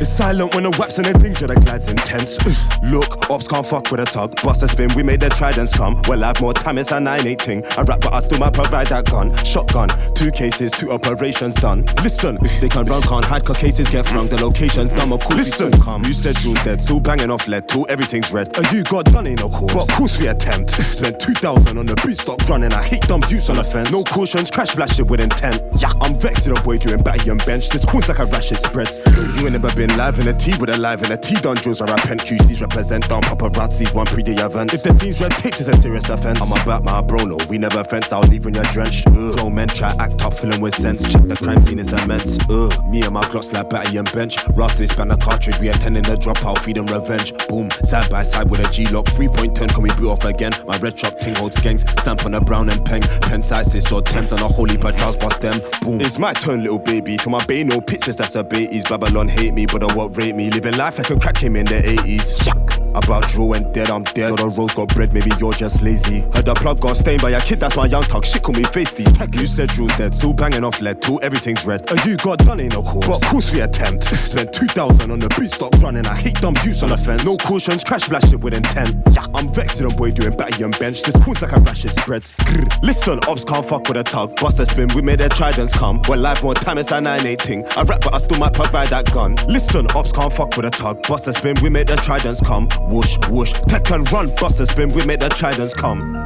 [0.00, 2.40] It's silent when the waps and the things, yeah, the glides intense.
[2.82, 4.40] Look, ops can't fuck with a tug.
[4.40, 6.00] Bust a spin, we made the tridents come.
[6.08, 7.62] Well, I've more time, it's a 9 8 thing.
[7.76, 9.36] I rap, but I still might provide that gun.
[9.44, 11.84] Shotgun, two cases, two operations done.
[12.02, 14.28] Listen, they can run, can't hide, cause cases get flung.
[14.28, 15.36] The location dumb, of course.
[15.36, 16.02] Listen, come.
[16.04, 18.56] You said Jules dead, still banging off lead, till everything's red.
[18.56, 19.74] Uh, you got done, ain't no cause.
[19.74, 20.70] But of course we attempt.
[20.70, 22.72] Spent 2,000 on the beat, stop running.
[22.72, 23.90] I hate dumb youths on the fence.
[23.90, 25.60] No cautions, crash flash shit with intent.
[25.76, 27.68] Yeah, I'm vexed with a boy doing batty and bench.
[27.68, 28.98] This coons like a rash, it spreads.
[29.36, 31.56] You ain't never been live in a T with a live in a T done
[31.56, 31.80] drills.
[31.80, 34.74] I repent QCs represent dumb paparazzis, one pre day event.
[34.74, 37.58] If the scene's red tape is a serious offense, I'm about my bro, no, we
[37.58, 38.12] never fence.
[38.12, 39.06] I'll leave when you're drenched.
[39.08, 39.36] Ugh.
[39.36, 41.10] Grown men try act up, filling with sense.
[41.10, 42.38] Check the crime scene is immense.
[42.48, 42.72] Ugh.
[42.88, 44.36] Me and my glocks like batty and bench.
[44.38, 47.32] After they span a cartridge, we attending the dropout, feeding revenge.
[47.48, 49.06] Boom, side by side with a G lock.
[49.08, 50.52] Three point turn, can we boot off again?
[50.66, 51.82] My red truck ting holds gangs.
[52.00, 53.02] Stamp on a brown and peng.
[53.22, 55.60] Pen size is so tempt on a holy but trials bust them.
[55.82, 56.00] Boom.
[56.00, 57.16] It's my turn, little baby.
[57.18, 58.84] To my bay, no pictures, that's a baities.
[58.84, 60.50] Babylon hate me, but I won't rate me.
[60.50, 62.44] Living life like a crack him in the 80s.
[62.44, 62.80] Yuck.
[62.94, 64.30] About Drew and dead, I'm dead.
[64.30, 66.22] All the rose got bread, maybe you're just lazy.
[66.34, 68.24] Heard the plug got stained by a kid, that's my young talk.
[68.24, 69.06] Shit call me feisty.
[69.16, 71.88] Tech, you said Drew's dead, still banging off lead, till everything's red.
[71.90, 73.06] Uh, you got done, in no cause.
[73.06, 74.04] But of course we attempt.
[74.30, 76.04] Spent 2,000 on the beat, stop running.
[76.06, 77.24] I hate dumb youths on the fence.
[77.24, 78.94] No cautions, crash flash shit with intent.
[79.12, 81.02] Yeah, I'm vexed with them boy doing batty and bench.
[81.02, 82.32] This coons like a rash, it spreads.
[82.32, 82.82] Grr.
[82.82, 84.34] Listen, ops can't fuck with a tug.
[84.40, 86.02] Bust a spin, we made their tridents come.
[86.08, 87.64] Well, life more time, it's a 9 8 thing.
[87.76, 89.36] I rap, but I still might provide that gun.
[89.46, 89.59] Listen,
[89.94, 91.06] ops can't fuck with a tug.
[91.06, 92.68] Bust spin, we made their tridents come.
[92.88, 93.52] Whoosh, whoosh.
[93.68, 96.16] Tech and run, bust spin, we made the tridents come.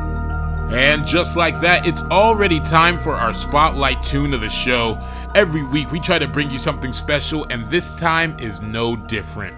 [0.72, 4.98] And just like that, it's already time for our spotlight tune of the show.
[5.34, 9.56] Every week we try to bring you something special, and this time is no different.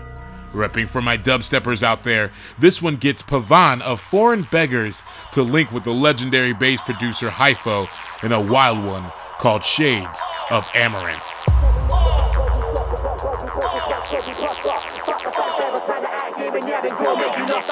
[0.53, 5.71] Repping for my dubsteppers out there, this one gets Pavan of Foreign Beggars to link
[5.71, 7.89] with the legendary bass producer Hypho
[8.23, 10.19] in a wild one called Shades
[10.51, 11.45] of Amaranth.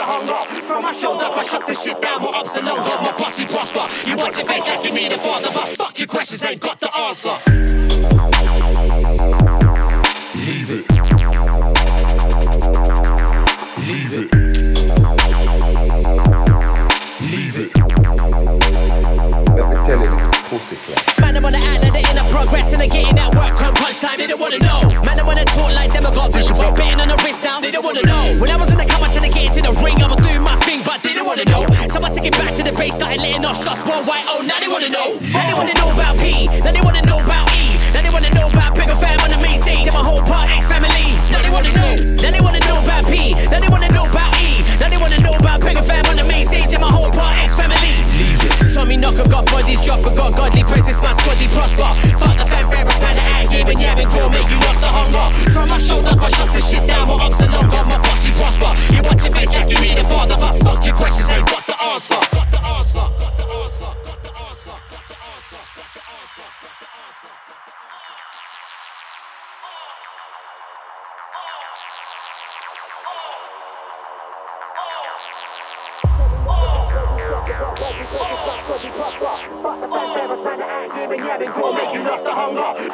[0.05, 2.21] From my shoulder, I shut this shit down.
[2.21, 7.31] You watch your face you mean the father, fuck your questions, ain't got the answer.
[10.45, 10.91] Leave it.
[13.89, 14.44] Leave it.
[20.59, 21.21] This pussy class.
[21.21, 23.75] Man, I wanna act like they're in a progress and they're getting that work from
[23.75, 24.17] crunch time.
[24.19, 24.81] They don't wanna know.
[25.03, 26.07] Man, I wanna talk like them.
[26.07, 27.61] I got vision, but betting on the wrist now.
[27.61, 28.39] They don't wanna know.
[28.41, 29.99] When I was in the come, I trying to get into the ring.
[30.03, 31.67] I was doing my thing, but they don't wanna know.
[31.91, 33.83] So I took it back to the base, started letting off shots.
[33.85, 35.19] Worldwide, oh, now they wanna know.
[35.33, 36.47] Now they wanna know about P.
[36.63, 37.74] Now they wanna know about E.
[37.95, 39.87] Now they wanna know about Bigger Fam on the main stage.
[39.87, 41.15] And my whole part X family.
[41.31, 41.95] Now they wanna know.
[42.19, 43.39] Now they wanna know about P.
[43.55, 44.67] Now they wanna know about E.
[44.83, 46.75] Now they wanna know about Bigger Fam on the main stage.
[46.75, 47.79] And my whole part X family.
[48.19, 48.75] Leave it.
[48.75, 51.87] Tommy Knocker got bodies drop and got godly praises, my squaddy prosper.
[52.19, 55.31] Fuck the fanfares, man, out here and yabbing go make you lost the hunger.
[55.55, 58.75] From my shoulder, I shut the shit down, what ups and got my posse prosper.
[58.91, 61.47] You watch your face like you need the father, but fuck your questions, ain't.
[61.47, 62.19] Got the answer,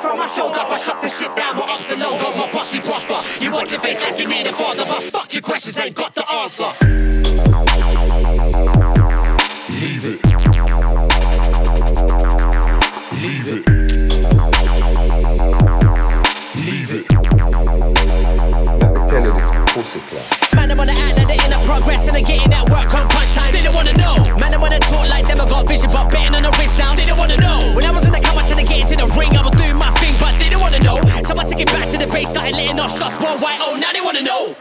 [0.00, 3.22] From my shoulder, I shut the shit down, what ups and lows, my posse prosper.
[3.42, 6.14] You watch your face like you mean the father, but fuck your questions, ain't got
[6.14, 6.70] the answer.
[9.80, 10.24] Leave it.
[13.22, 13.69] Leave it.
[25.70, 26.94] Vision, but betting on the wrist now.
[26.94, 27.70] They don't wanna know.
[27.78, 29.30] When I was in the I trying to get into the ring.
[29.38, 30.98] I was doing my thing, but they don't wanna know.
[31.22, 33.14] So I took it back to the base, started letting off shots.
[33.22, 34.56] Worldwide, oh, now they wanna know.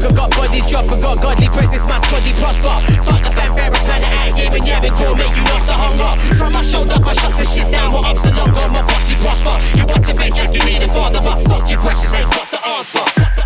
[0.00, 0.12] Class.
[0.16, 2.74] Got bodies drop and got godly praises, my squaddy prosper.
[3.04, 6.20] Fuck the fanfares, man, out here and yabbing go make you lost the hunger.
[6.36, 9.56] From my shoulder, I shut the shit down, what ups low, got my posse prosper.
[9.78, 12.30] You watch your face like you need the father, but fuck your questions, ain't.
[12.30, 13.39] Got the answer.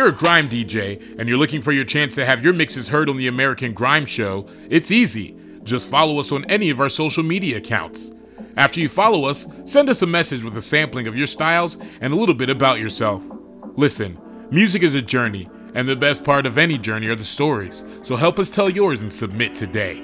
[0.00, 3.10] You're a grime DJ and you're looking for your chance to have your mixes heard
[3.10, 5.36] on the American Grime Show, it's easy.
[5.62, 8.10] Just follow us on any of our social media accounts.
[8.56, 12.14] After you follow us, send us a message with a sampling of your styles and
[12.14, 13.22] a little bit about yourself.
[13.76, 14.18] Listen,
[14.50, 18.16] music is a journey, and the best part of any journey are the stories, so
[18.16, 20.02] help us tell yours and submit today.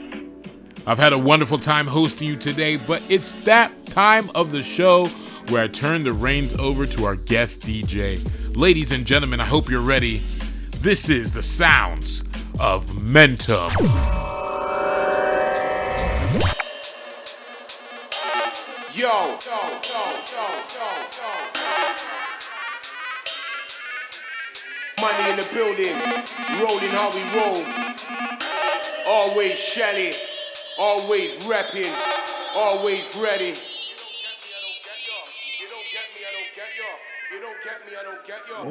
[0.87, 5.09] I've had a wonderful time hosting you today, but it's that time of the show
[5.51, 8.19] where I turn the reins over to our guest DJ.
[8.57, 10.23] Ladies and gentlemen, I hope you're ready.
[10.79, 12.23] This is the sounds
[12.59, 13.73] of Mentom.
[18.95, 19.37] Yo.
[25.01, 25.95] Money in the building,
[26.61, 27.65] rolling how we roll.
[29.07, 30.13] Always shelly,
[30.79, 31.95] always repping,
[32.55, 33.55] always ready.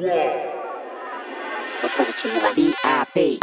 [0.00, 0.55] 耶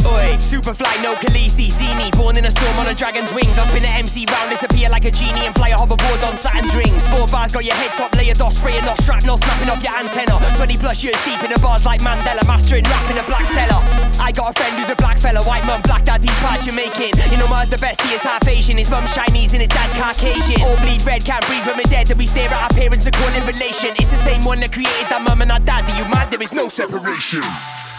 [0.03, 3.57] Oi, Superfly, no Khaleesi, Zini, born in a storm on a dragon's wings.
[3.57, 6.75] I spin an MC round, disappear like a genie and fly a hoverboard on Saturn's
[6.75, 7.07] rings.
[7.07, 10.35] Four bars got your head top, layer dot, spraying off shrapnel, snapping off your antenna.
[10.57, 13.79] 20 plus years deep in the bars like Mandela, mastering rap in a black cellar.
[14.19, 17.15] I got a friend who's a black fella, white mum, black dad, he's part Jamaican.
[17.31, 19.95] You know, my the best, he is half Asian, his mum's Chinese and his dad's
[19.95, 20.59] Caucasian.
[20.61, 23.15] All bleed red, can't breathe when we're dead, that we stare at our parents and
[23.15, 23.95] call relation.
[23.95, 26.41] It's the same one that created that mum and that dad, that you mad, there
[26.41, 27.41] is no separation.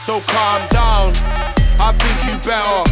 [0.05, 1.15] So calm down.
[1.81, 2.85] I think you better.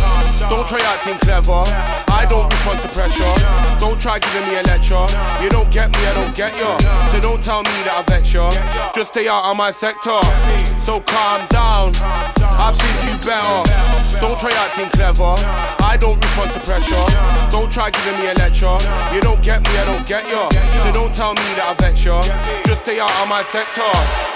[0.48, 1.60] Don't try acting clever.
[2.08, 3.28] I don't respond to pressure.
[3.78, 5.04] Don't try giving me a lecture.
[5.44, 6.72] You don't get me, I don't get ya.
[7.12, 8.48] So don't tell me that I vex ya.
[8.94, 10.16] Just stay out of my sector.
[10.80, 11.92] So calm down.
[12.56, 13.60] I think you better.
[14.16, 15.36] Don't try acting clever.
[15.84, 17.06] I don't respond to pressure.
[17.52, 18.80] Don't try giving me a lecture.
[19.12, 20.48] You don't get me, I don't get ya.
[20.80, 22.24] So don't tell me that I vex ya.
[22.64, 24.31] Just stay out of my sector.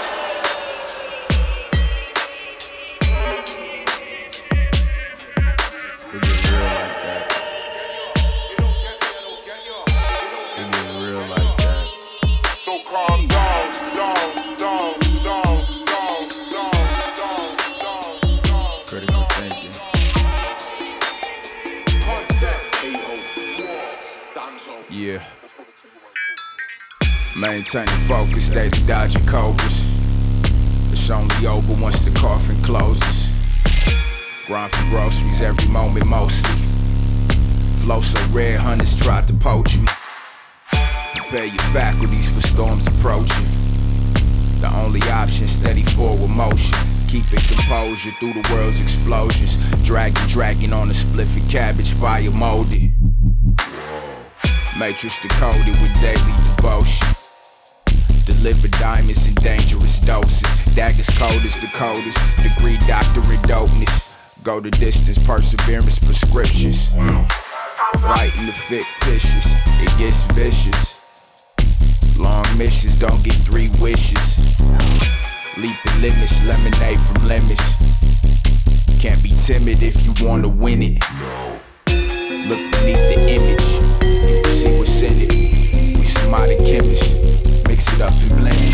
[27.37, 29.85] Maintaining focus, steady dodging cobras.
[30.91, 33.29] It's only over once the coffin closes.
[34.47, 36.55] Grind for groceries every moment mostly.
[37.85, 39.85] Flow so red, hunters tried to poach me.
[41.13, 43.45] Prepare your faculties for storms approaching.
[44.59, 46.75] The only option, steady forward motion.
[47.07, 49.57] Keeping composure through the world's explosions.
[49.85, 52.95] Dragging, dragging on the spliffy cabbage, fire molded.
[54.79, 57.16] Matrix decoded with daily devotion.
[58.27, 60.43] Deliver diamonds in dangerous doses.
[60.75, 62.19] Daggers cold as the coldest.
[62.43, 64.15] Degree doctorate dopeness.
[64.43, 66.91] Go the distance, perseverance prescriptions.
[67.99, 69.47] Fighting the fictitious,
[69.81, 71.01] it gets vicious.
[72.17, 74.59] Long missions don't get three wishes.
[75.57, 77.61] Leaping limits, lemonade from lemons.
[78.99, 81.03] Can't be timid if you wanna win it.
[82.49, 83.67] Look beneath the image,
[84.03, 85.31] you can see what's in it.
[85.97, 87.06] We some modern chemists, mix
[87.97, 88.71] it up and blend.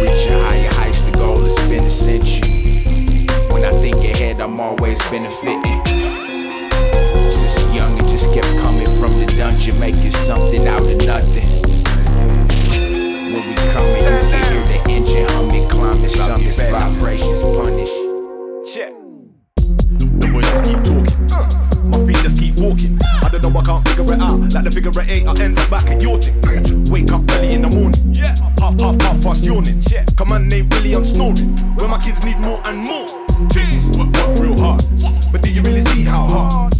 [0.00, 2.48] Reaching higher heights, the goal is been ascension.
[3.52, 5.80] When I think ahead, I'm always benefiting.
[7.30, 11.48] Since young and just kept coming from the dungeon, making something out of nothing.
[13.32, 17.92] When we coming, you can hear the engine humming, climbing summits, vibrations punish.
[18.72, 18.92] Check.
[19.56, 21.03] The voices keep talking.
[21.84, 22.98] My feet just keep walking.
[23.22, 24.38] I don't know, I can't figure it out.
[24.52, 26.40] Like the figure it eight, I end up back at your thing.
[26.90, 28.14] Wake up early in the morning.
[28.14, 28.34] Yeah.
[28.60, 29.80] Half, half, half past yawning.
[29.90, 30.04] Yeah.
[30.16, 31.56] Command name Billy, I'm snoring.
[31.76, 33.06] Where my kids need more and more.
[33.98, 34.82] Work, work real hard.
[35.32, 36.74] But do you really see how hard?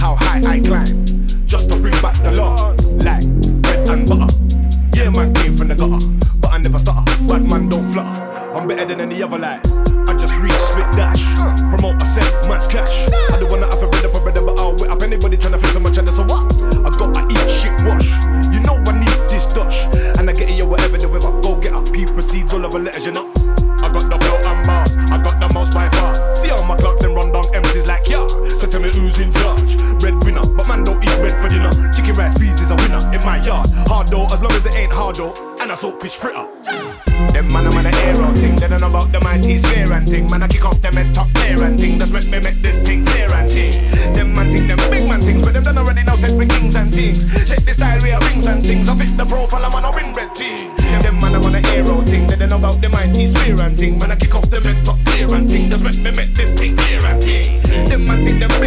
[0.00, 1.06] How high I climb?
[1.46, 2.74] Just to bring back the law.
[3.04, 3.26] Like
[3.62, 4.57] bread and butter.
[4.98, 6.02] Yeah, man came from the gutter.
[6.42, 7.06] But I never stutter.
[7.30, 8.18] Bad man don't flutter.
[8.50, 9.62] I'm better than any other lie.
[10.10, 11.22] I just reach, spit dash.
[11.70, 13.06] Promote a set, man's cash.
[13.30, 15.52] I don't wanna have a bread up a bread but I'll wait up anybody trying
[15.52, 16.50] to feel so much and so what?
[16.82, 18.10] I gotta eat shit wash.
[18.50, 19.86] You know I need this Dutch.
[20.18, 21.30] And I get it, yeah, whatever the weather.
[21.46, 23.30] Go get up, P proceeds all over letters, you know.
[23.78, 26.34] I got the flow and bars, I got the most by far.
[26.34, 28.26] See all my clocks and run down MCs like yeah.
[28.58, 29.67] So tell me who's in charge.
[31.38, 31.70] For dinner.
[31.94, 33.66] Chicken rice peas is a winner in my yard.
[33.86, 35.32] Hard though, as long as it ain't hard though.
[35.60, 36.46] And I soak fish fritter.
[37.32, 38.56] Them man, I'm on the aero thing.
[38.56, 40.26] They don't know about the mighty sphere and thing.
[40.30, 41.98] Man, I kick off them head top clear and thing.
[41.98, 43.72] Just make me make this thing clear and thing.
[44.14, 46.74] Them man think them big man things, but them done already know set with kings
[46.76, 47.24] and things.
[47.48, 48.88] Check the style, we rings and things.
[48.88, 50.74] I fit the profile, I'm on a win red team.
[51.02, 52.26] Them man, I'm on the aero thing.
[52.26, 53.98] They don't know about the mighty sphere and thing.
[53.98, 55.28] Man, I kick off them head top clear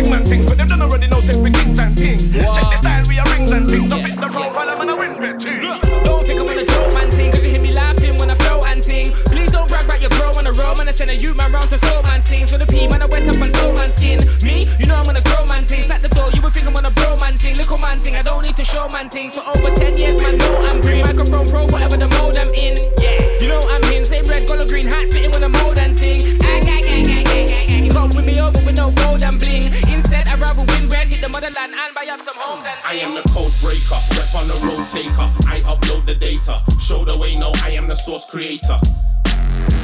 [0.01, 2.31] big man things, but them don't already know set with kings and things.
[2.33, 2.53] Wow.
[2.53, 3.91] Check the style, we are rings and things.
[3.91, 5.61] Up in the road while I'm on a win red team.
[6.03, 8.35] Don't think I'm on a joke man thing, cause you hear me laughing when I
[8.35, 9.07] flow and ting.
[9.29, 10.87] Please don't brag about your bro on a roll, man.
[10.87, 13.05] I send a you man rounds to soul man things For the P man, I
[13.05, 14.19] wet up on soul man skin.
[14.43, 16.67] Me, you know I'm on a grow man things At the door, you would think
[16.67, 17.57] I'm on a bro man thing.
[17.57, 19.37] Little man thing, I don't need to show man things.
[19.37, 21.03] For over 10 years, man, know I'm green.
[21.03, 22.80] Microphone pro, whatever the mode I'm in.
[31.55, 33.99] Red, hit the motherland, and buy up some homes and I am the code breaker,
[34.17, 35.27] rep on the road taker.
[35.47, 38.79] I upload the data, show the way, no, I am the source creator.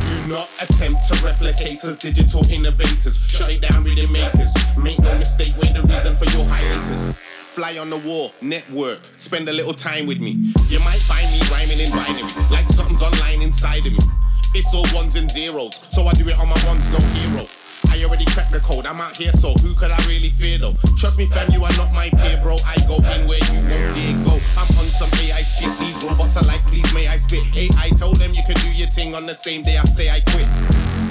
[0.07, 3.18] Do not attempt to replicate us, digital innovators.
[3.28, 4.53] Shut it down, rhythm makers.
[4.78, 7.15] Make no mistake, we're the reason for your hiatus.
[7.55, 10.53] Fly on the wall, network, spend a little time with me.
[10.70, 13.99] You might find me rhyming in binary, like something's online inside of me.
[14.53, 17.45] It's all ones and zeros, so I do it on my ones, no hero.
[17.91, 20.73] I already cracked the code, I'm out here, so who could I really fear though?
[20.97, 22.55] Trust me, fam, you are not my peer, bro.
[22.65, 24.39] I go in where you won't dare go.
[24.57, 27.43] I'm on some AI shit, these robots are like, please may I spit.
[27.55, 30.21] AI told them you can do your thing on the same day I say I
[30.31, 30.47] quit.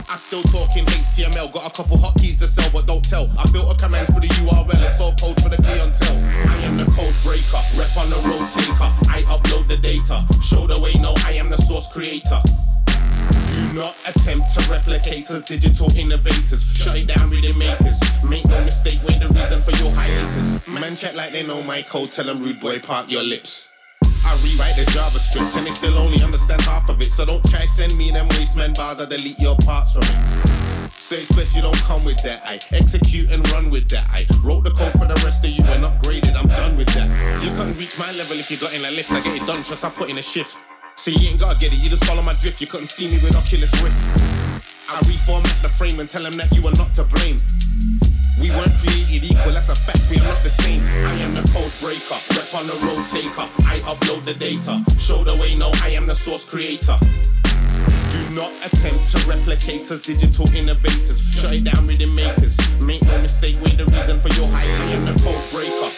[0.09, 3.27] I still talking HTML, got a couple hotkeys to sell, but don't tell.
[3.39, 6.19] I built a commands for the URL, it's all code for the clientele.
[6.51, 8.91] I am the code breaker, rep on the road taker.
[9.11, 12.41] I upload the data, show the way, no, I am the source creator.
[13.77, 16.65] Not attempt to replicate us, digital innovators.
[16.73, 18.01] Shut it down, rhythm makers.
[18.25, 20.67] Make no mistake, we're the reason for your hiatus.
[20.67, 23.71] Man, check like they know my code, tell them rude boy, park your lips.
[24.25, 27.09] I rewrite the JavaScript and they still only understand half of it.
[27.09, 30.49] So don't try send me them wasteman bars, I delete your parts from it.
[30.89, 32.47] So it's best you don't come with that.
[32.47, 34.09] I execute and run with that.
[34.11, 36.35] I wrote the code for the rest of you and upgraded.
[36.35, 37.45] I'm done with that.
[37.45, 39.13] You couldn't reach my level if you got in a lift.
[39.13, 40.57] I get it done, trust I put in a shift.
[40.97, 42.61] So you ain't gotta get it, you just follow my drift.
[42.61, 44.01] You couldn't see me with Oculus Rift.
[44.89, 47.37] I reformat the frame and tell them that you are not to blame.
[48.41, 50.81] We weren't created equal, that's a fact, we are not the same.
[51.05, 53.47] I am the code breaker, rep on the road taker.
[53.69, 56.97] I upload the data, show the way, no, I am the source creator.
[56.97, 61.21] Do not attempt to replicate us, digital innovators.
[61.33, 62.57] Shut it down, rhythm makers.
[62.85, 64.65] Make no mistake, we're the reason for your high.
[64.65, 65.91] I am the code breaker.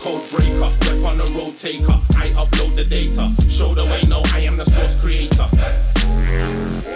[0.00, 1.92] Code breaker, rep on the road taker.
[2.16, 5.46] I upload the data, show the way, no, I am the source creator.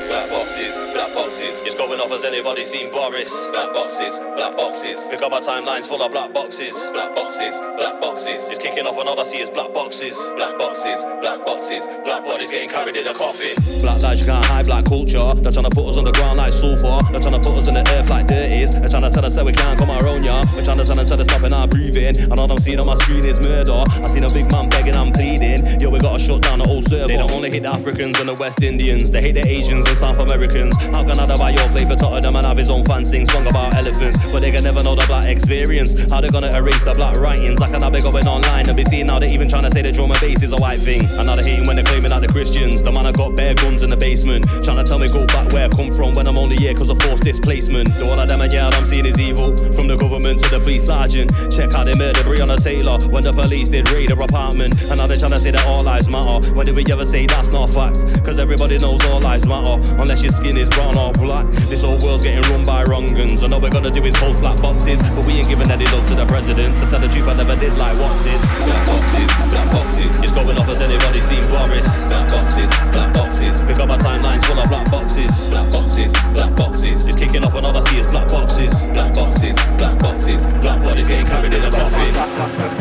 [0.09, 1.63] Black boxes, black boxes.
[1.65, 3.31] It's going off as anybody seen Boris.
[3.51, 5.07] Black boxes, black boxes.
[5.11, 6.75] Pick up my timelines full of black boxes.
[6.93, 8.49] Black boxes, black boxes.
[8.49, 10.17] It's kicking off and all I see is black boxes.
[10.37, 11.87] Black boxes, black boxes.
[12.05, 13.55] Black bodies getting carried in a coffin.
[13.81, 15.27] Black lives you can't hide, black culture.
[15.35, 17.01] They're trying to put us on the ground like sulfur.
[17.11, 18.73] They're trying to put us in the earth like dirt is.
[18.73, 20.45] They're trying to tell us that we can't come our own, yeah.
[20.55, 22.19] We're trying to tell us that they're stopping our breathing.
[22.31, 23.85] And all I'm seeing on my screen is murder.
[23.89, 25.81] I seen a big man begging, I'm pleading.
[25.81, 27.09] Yo, we gotta shut down the old server.
[27.09, 29.11] They don't only hate the Africans and the West Indians.
[29.11, 30.77] They hate the Asians and South Americans.
[30.77, 34.19] How can Adebayo play for Tottenham and have his own fans sing song about elephants?
[34.33, 35.95] But they can never know the black experience.
[36.11, 37.61] How they gonna erase the black writings?
[37.61, 39.19] Like can I be going online and be seen now?
[39.19, 41.03] They even trying to say the drum and bass is a white thing.
[41.19, 42.83] And now hating when they're claiming that the Christians.
[42.83, 44.45] The man I got bare guns in the basement.
[44.63, 46.91] Trying to tell me go back where I come from when I'm only here cause
[46.91, 47.93] of forced displacement.
[47.95, 49.57] The all of them and yeah, I'm seeing is evil.
[49.73, 51.31] From the government to the police sergeant.
[51.53, 54.75] Check how they murdered Breonna Taylor when the police did raid her apartment.
[54.91, 56.53] And now they're trying to say that all lives matter.
[56.53, 58.05] When did we ever say that's not facts?
[58.21, 59.81] Cause everybody knows all lives matter.
[60.01, 61.47] Unless your skin is brown or black.
[61.73, 63.43] This whole world's getting run by wrong guns.
[63.43, 65.03] And all we're gonna do is post black boxes.
[65.03, 66.77] But we ain't giving any love to the president.
[66.79, 68.41] To tell the truth, I never did like what's it.
[68.69, 70.19] Black boxes, black boxes.
[70.21, 71.89] It's going off as anybody seen Boris.
[72.05, 73.63] Black boxes, black boxes.
[73.65, 75.33] Pick up my timelines full of black boxes.
[75.49, 77.07] Black boxes, black boxes.
[77.07, 78.75] It's kicking off and all I see is black boxes.
[78.93, 80.45] Black boxes, black boxes.
[80.61, 82.74] Black bodies getting carried in a coffin.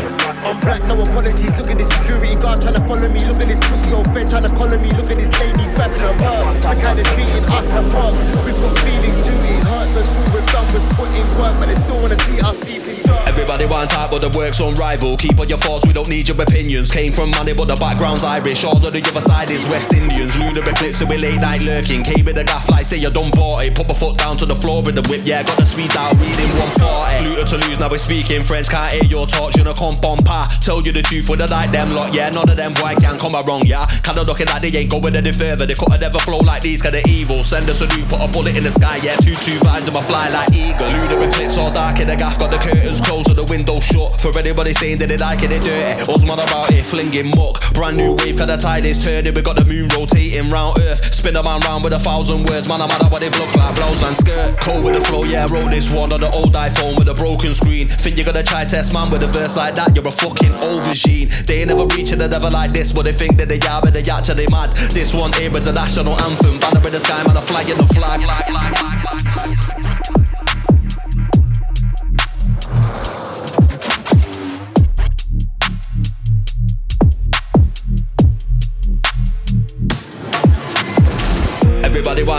[0.43, 1.57] I'm black, no apologies.
[1.57, 3.23] Look at this security guard trying to follow me.
[3.25, 4.89] Look at this pussy old friend trying to collar me.
[4.91, 6.57] Look at this lady grabbing her purse.
[6.57, 8.15] The kind of treating us to park.
[8.45, 9.95] We've got feelings too, it hurts.
[9.95, 12.83] And all we've done was put in work, but they still wanna see us deep
[12.87, 13.22] in dirt.
[13.33, 15.17] Everybody want type, but the work's unrivaled.
[15.17, 16.91] Keep on your thoughts, we don't need your opinions.
[16.91, 18.63] Came from money, but the background's Irish.
[18.63, 20.37] All of the other side is West Indians.
[20.37, 22.03] Lunar eclipse, so we late night lurking.
[22.03, 23.73] Came with a gaff like say you done bought it.
[23.73, 25.41] Put my foot down to the floor with the whip, yeah.
[25.41, 26.45] Got the speed out, reading
[26.77, 27.25] 140.
[27.25, 28.69] Lutar to lose, now we're speaking French.
[28.69, 30.55] Can't hear your talk, you know, come on pa.
[30.61, 32.29] Tell you the truth, with the like them lot, yeah.
[32.29, 33.87] None of them boy can come wrong, yeah.
[34.03, 35.65] Kinda looking like they ain't going any further.
[35.65, 37.43] They couldn't ever flow like these, kinda evil.
[37.43, 39.15] Send us a new, put a bullet in the sky, yeah.
[39.15, 40.85] Two two vibes in my fly like eagle.
[40.85, 44.19] Lunar eclipse, all dark in the gaff, got the curtains closed and the window shut.
[44.21, 46.11] For anybody saying that they like it, they dirty.
[46.11, 47.73] Us man about it, flinging muck.
[47.73, 49.33] Brand new wave, cause the tide is turning.
[49.33, 51.13] We got the moon rotating round earth.
[51.13, 52.67] Spin a man round with a thousand words.
[52.67, 54.59] Man, I'm mad at what they look like, blouse and skirt.
[54.59, 57.53] Cold with the flow, yeah, wrote this one on the old iPhone with a broken
[57.53, 57.87] screen.
[57.87, 59.95] Think you're gonna try test man with a verse like that?
[59.95, 61.29] You're a fucking aubergine.
[61.45, 63.93] They ain't never reaching a level like this, but they think that they are, but
[63.93, 64.71] they actually mad.
[64.91, 66.59] This one here is a national anthem.
[66.59, 68.21] Banner in the sky, man, a flag in the flag.
[68.21, 70.22] Everybody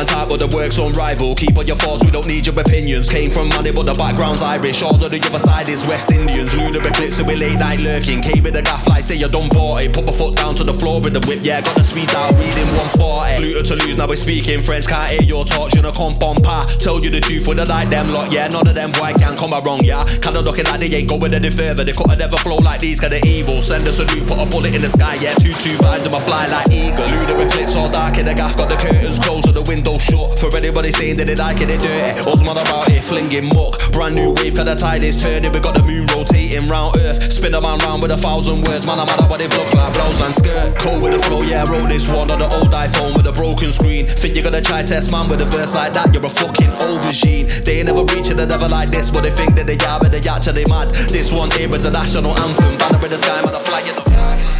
[0.04, 1.38] want type, but the work's unrivaled.
[1.38, 3.10] Keep on your thoughts, we don't need your opinions.
[3.10, 4.82] Came from money, but the background's Irish.
[4.82, 6.56] All of the other side is West Indians.
[6.56, 8.22] Lunar eclipse, so we late night lurking.
[8.22, 9.92] Came with a gaff like say you done bought it.
[9.92, 11.60] Put my foot down to the floor with the whip, yeah.
[11.60, 13.42] Got the speed out, reading 140.
[13.42, 14.86] Fluter to lose, now we speaking French.
[14.86, 16.66] Can't hear your talk, you know, come on pa.
[16.80, 18.48] Tell you the truth, when I like them lot, yeah.
[18.48, 20.04] None of them boy can come wrong, yeah.
[20.22, 21.84] Kinda looking like they ain't going any further.
[21.84, 23.62] They couldn't ever flow like these, kinda evil.
[23.62, 25.34] Send us a new, put a bullet in the sky, yeah.
[25.34, 27.06] Two two vibes, and I fly like eagle.
[27.06, 30.38] Lunar eclipse, all dark in the gaff, got the curtains closed and the window shut.
[30.38, 32.30] For anybody saying that they like it, they dirty.
[32.30, 33.80] Us man about it, flinging muck.
[33.92, 35.52] Brand new wave, cause the tide is turning.
[35.52, 37.32] We got the moon rotating round earth.
[37.32, 38.86] Spin a man round with a thousand words.
[38.86, 40.78] Man, I'm mad at what they look like, blouse and skirt.
[40.78, 43.32] Cold with the flow, yeah, I wrote this one on the old iPhone with a
[43.32, 44.06] broken screen.
[44.06, 46.12] Think you're gonna try test man with a verse like that?
[46.12, 47.46] You're a fucking aubergine.
[47.64, 50.12] They ain't never reaching a never like this, but they think that they are, but
[50.12, 50.88] they actually mad.
[51.10, 52.78] This one here is a national anthem.
[52.78, 54.53] Banner in the sky, man, a flag in the flag.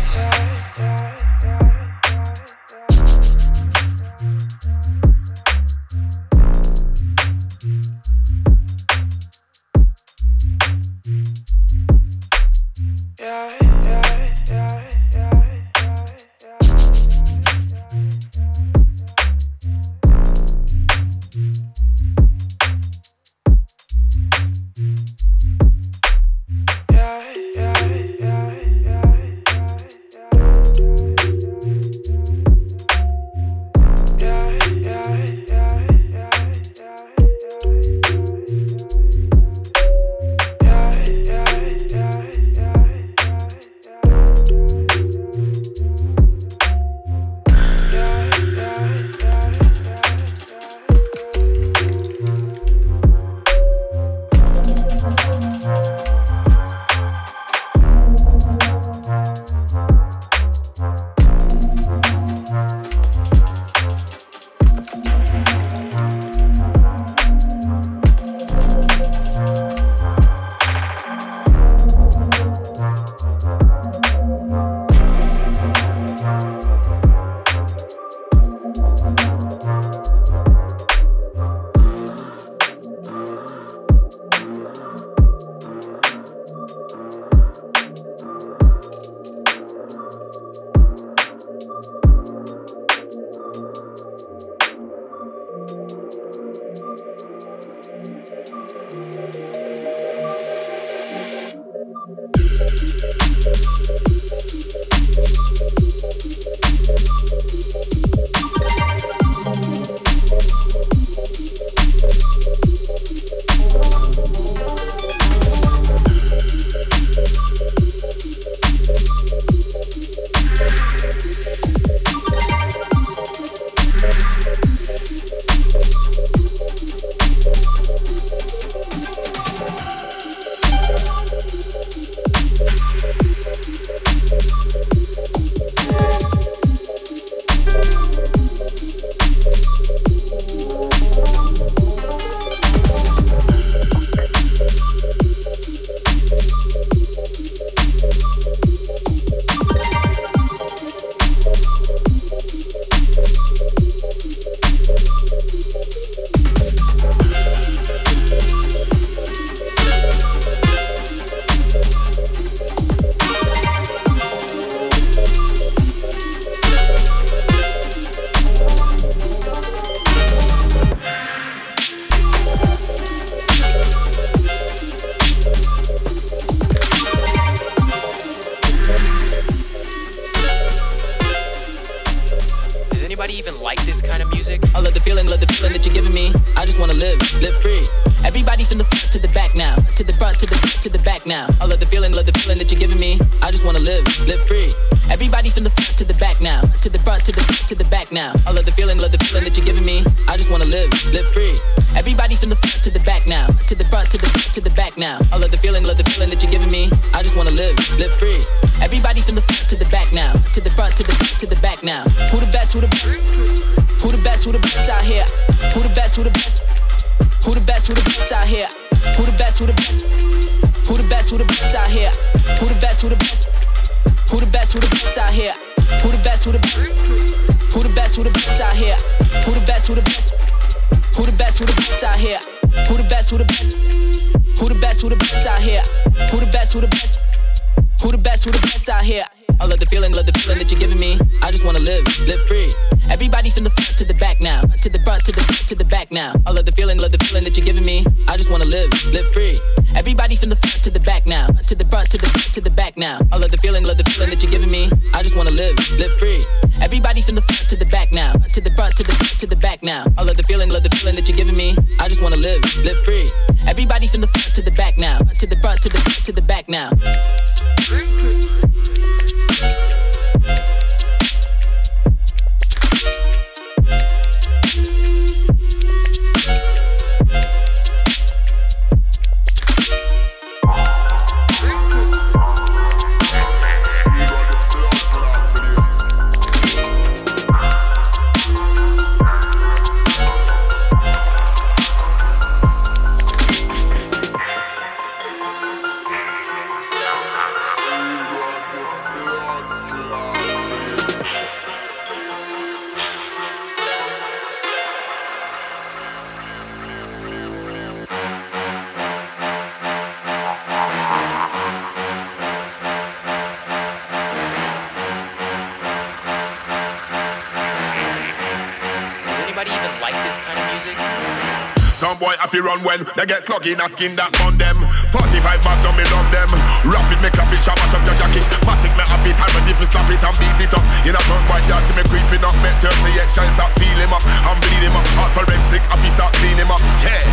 [322.85, 324.77] When they get slug in a skin that on them.
[325.09, 326.53] 45 back down me love them.
[326.85, 328.45] Rap it, me clap it, shabba shop your jacket.
[328.63, 330.85] Matic me have it, I'm ready to slap it and beat it up.
[331.09, 332.55] In a front boy, yard me creeping up.
[332.61, 334.23] Make 38 shines up, feel him up.
[334.45, 335.07] I'm bleed him up.
[335.17, 336.81] Heart forensic, I feel start clean him up.
[337.01, 337.25] Yeah.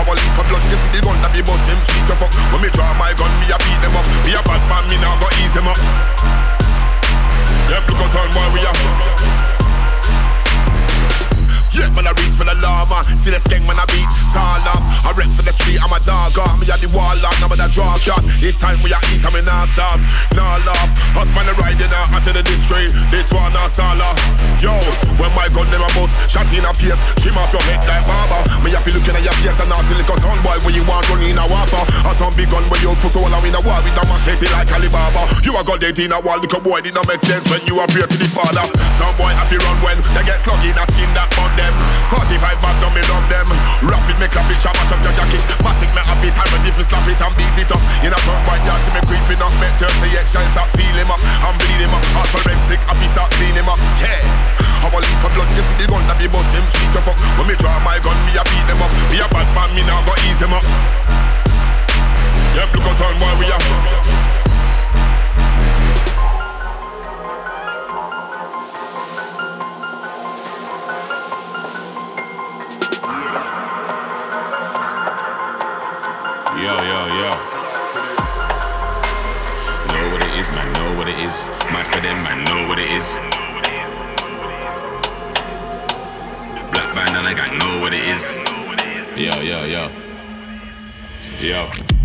[0.00, 2.32] How a leap of blood, you see the gun that be bust him feet fuck.
[2.50, 4.06] When me draw my gun, me a beat them up.
[4.24, 5.78] Me a bad man, me now go ease them up.
[7.68, 9.45] Them look us on boy, we are.
[11.76, 13.04] Yeah, man, I reach for the llama.
[13.20, 14.80] See the skeng man, I beat tall up.
[15.04, 16.56] I rep for the street, I'm a dog up.
[16.56, 18.24] Me at the wall lock, now I'm a draw cut.
[18.40, 20.00] This time we are eat, I'm in non-stop.
[20.32, 20.88] Nah laugh.
[21.12, 22.96] Husband riding out onto the district.
[23.12, 24.16] This one, not sala.
[24.56, 24.72] Yo,
[25.20, 26.96] when my gun never bust, shot in a face.
[27.20, 28.40] Trim off your head like barber.
[28.64, 30.56] Me have to looking at your face and not till it on, boy.
[30.64, 31.84] When you want run in a waffle.
[32.08, 34.48] Or some big gun when you for so long in a wall with a machete
[34.48, 35.28] like Alibaba.
[35.44, 37.76] You a got dead in a wall, little boy, did not make sense when you
[37.84, 38.64] appear to the father.
[38.96, 41.65] Some boy have to run when they get slug in a skin that on them.
[42.10, 43.48] 45 back down, me love them.
[43.86, 45.42] Rap it, me clap it, shabba up your jacket.
[45.64, 47.82] Matic me have it, I'm ready to slap it and beat it up.
[48.04, 49.52] In a front yard, see me creeping up.
[49.58, 51.20] Make 38 shines up, feel him up.
[51.42, 52.04] I'm bleed him up.
[52.14, 53.80] Heart forensic, I feel start clean him up.
[53.98, 54.22] Yeah.
[54.84, 57.00] How a leap of blood, you see the gun that be bust him feet to
[57.02, 57.18] fuck.
[57.40, 58.92] When me draw my gun, me a beat them up.
[59.10, 60.64] Me a bad man, me now go ease them up.
[62.54, 64.45] Yep, look us on, boy, we are.
[81.36, 81.46] Is.
[81.72, 82.44] Mad for them, man.
[82.44, 83.16] Know what it is.
[86.72, 88.34] Black band and I got know what it is.
[89.16, 89.90] Yo, yo, yo.
[91.40, 91.95] Yo.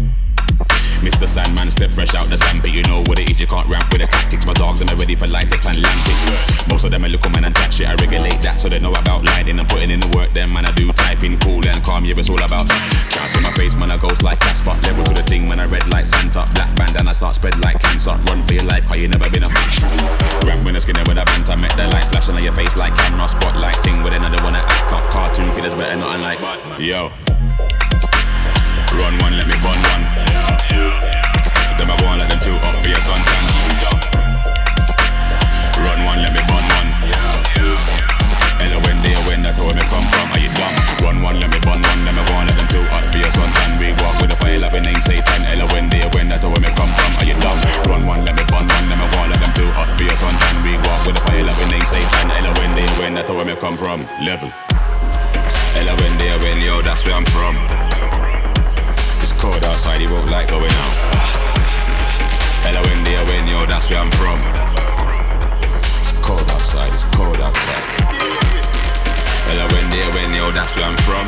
[1.02, 1.28] Mr.
[1.28, 3.42] Sandman, step fresh out the sand, but you know what it is.
[3.42, 4.46] You can't ramp with the tactics.
[4.46, 6.70] My dogs, them are ready for life, they plan lampish.
[6.70, 7.88] Most of them are little man and chat shit.
[7.88, 10.34] I regulate that, so they know about lighting and putting in the work.
[10.34, 12.06] Them man, I do typing cool and calm.
[12.06, 12.70] Yeah, it's all about
[13.22, 13.92] can't see my face, man.
[13.92, 14.74] I goes like Casper.
[14.82, 15.60] Level to the thing, man.
[15.60, 16.50] I red like Santa.
[16.56, 18.18] Black band and I start spread like cancer.
[18.26, 19.50] Run for your life, cause you never been a
[20.48, 21.56] Ramp when the skinner with a banter.
[21.58, 23.28] Make the light flashing on your face like camera.
[23.28, 25.04] Spotlight ting with another one to act up.
[25.12, 26.40] Cartoon killers better not unlike.
[26.80, 27.12] Yo.
[28.98, 30.31] Run one, let me bun one.
[30.72, 33.44] Them I go on them two up for your suntan.
[35.84, 36.90] Run one, let me bun one.
[38.62, 38.98] Hello, when
[39.28, 40.28] when that's where me come from.
[40.32, 40.76] Are you dumb?
[41.02, 42.02] Run one, let me bun one.
[42.06, 43.80] Them I go on them two up for your suntan.
[43.82, 45.42] We walk with a fire we name Satan.
[45.50, 47.12] Hello, when when that's where me come from.
[47.18, 47.60] Are you dumb?
[47.90, 48.86] Run one, let me bun one.
[48.88, 50.56] Them I go on them two up for your suntan.
[50.64, 52.30] We walk with a fire we name Satan.
[52.30, 54.06] Hello, when when that's where me come from.
[54.24, 54.50] Level.
[55.74, 58.21] Hello, when they when yo, that's where I'm from.
[59.42, 60.94] It's cold outside, it won't like going out.
[62.62, 64.38] Hello, they when yo, that's where I'm from.
[65.98, 67.82] It's cold outside, it's cold outside.
[69.50, 71.26] Hello, they when yo, that's where I'm from.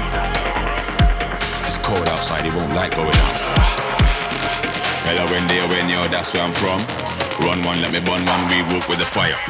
[1.65, 3.41] It's cold outside, it won't like going out.
[5.09, 6.85] Hello, they when yo, that's where I'm from.
[7.43, 9.41] Run one, let me burn one, we walk with the fire.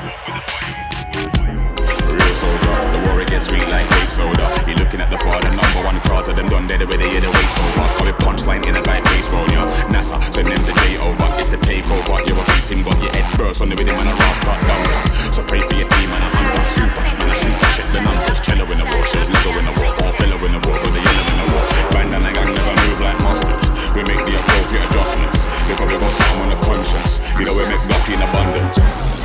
[2.07, 2.92] Real soldier,
[3.33, 4.45] the gets sweet like grape soda.
[4.69, 7.31] You looking at the father, number one to them done dead where they hear the
[7.33, 7.87] wait over.
[7.97, 9.65] Call it punchline in a guy face roll, yeah.
[9.89, 11.25] NASA, send them the day over.
[11.41, 12.21] It's the takeover.
[12.29, 15.03] You're a victim, got your head burst on the rhythm and a rasp cut numbers.
[15.33, 17.69] So pray for your team and a hunter, super, and a shooter.
[17.73, 20.51] Check the numbers, cello in the war, shows Lego in the war, all fellow in
[20.53, 21.65] the war, with the yellow in the war.
[21.89, 23.57] Band and a gang never move like mustard.
[23.97, 25.49] We make the appropriate adjustments.
[25.65, 27.17] Because we got something on the conscience.
[27.39, 29.22] You know we make luck in abundance.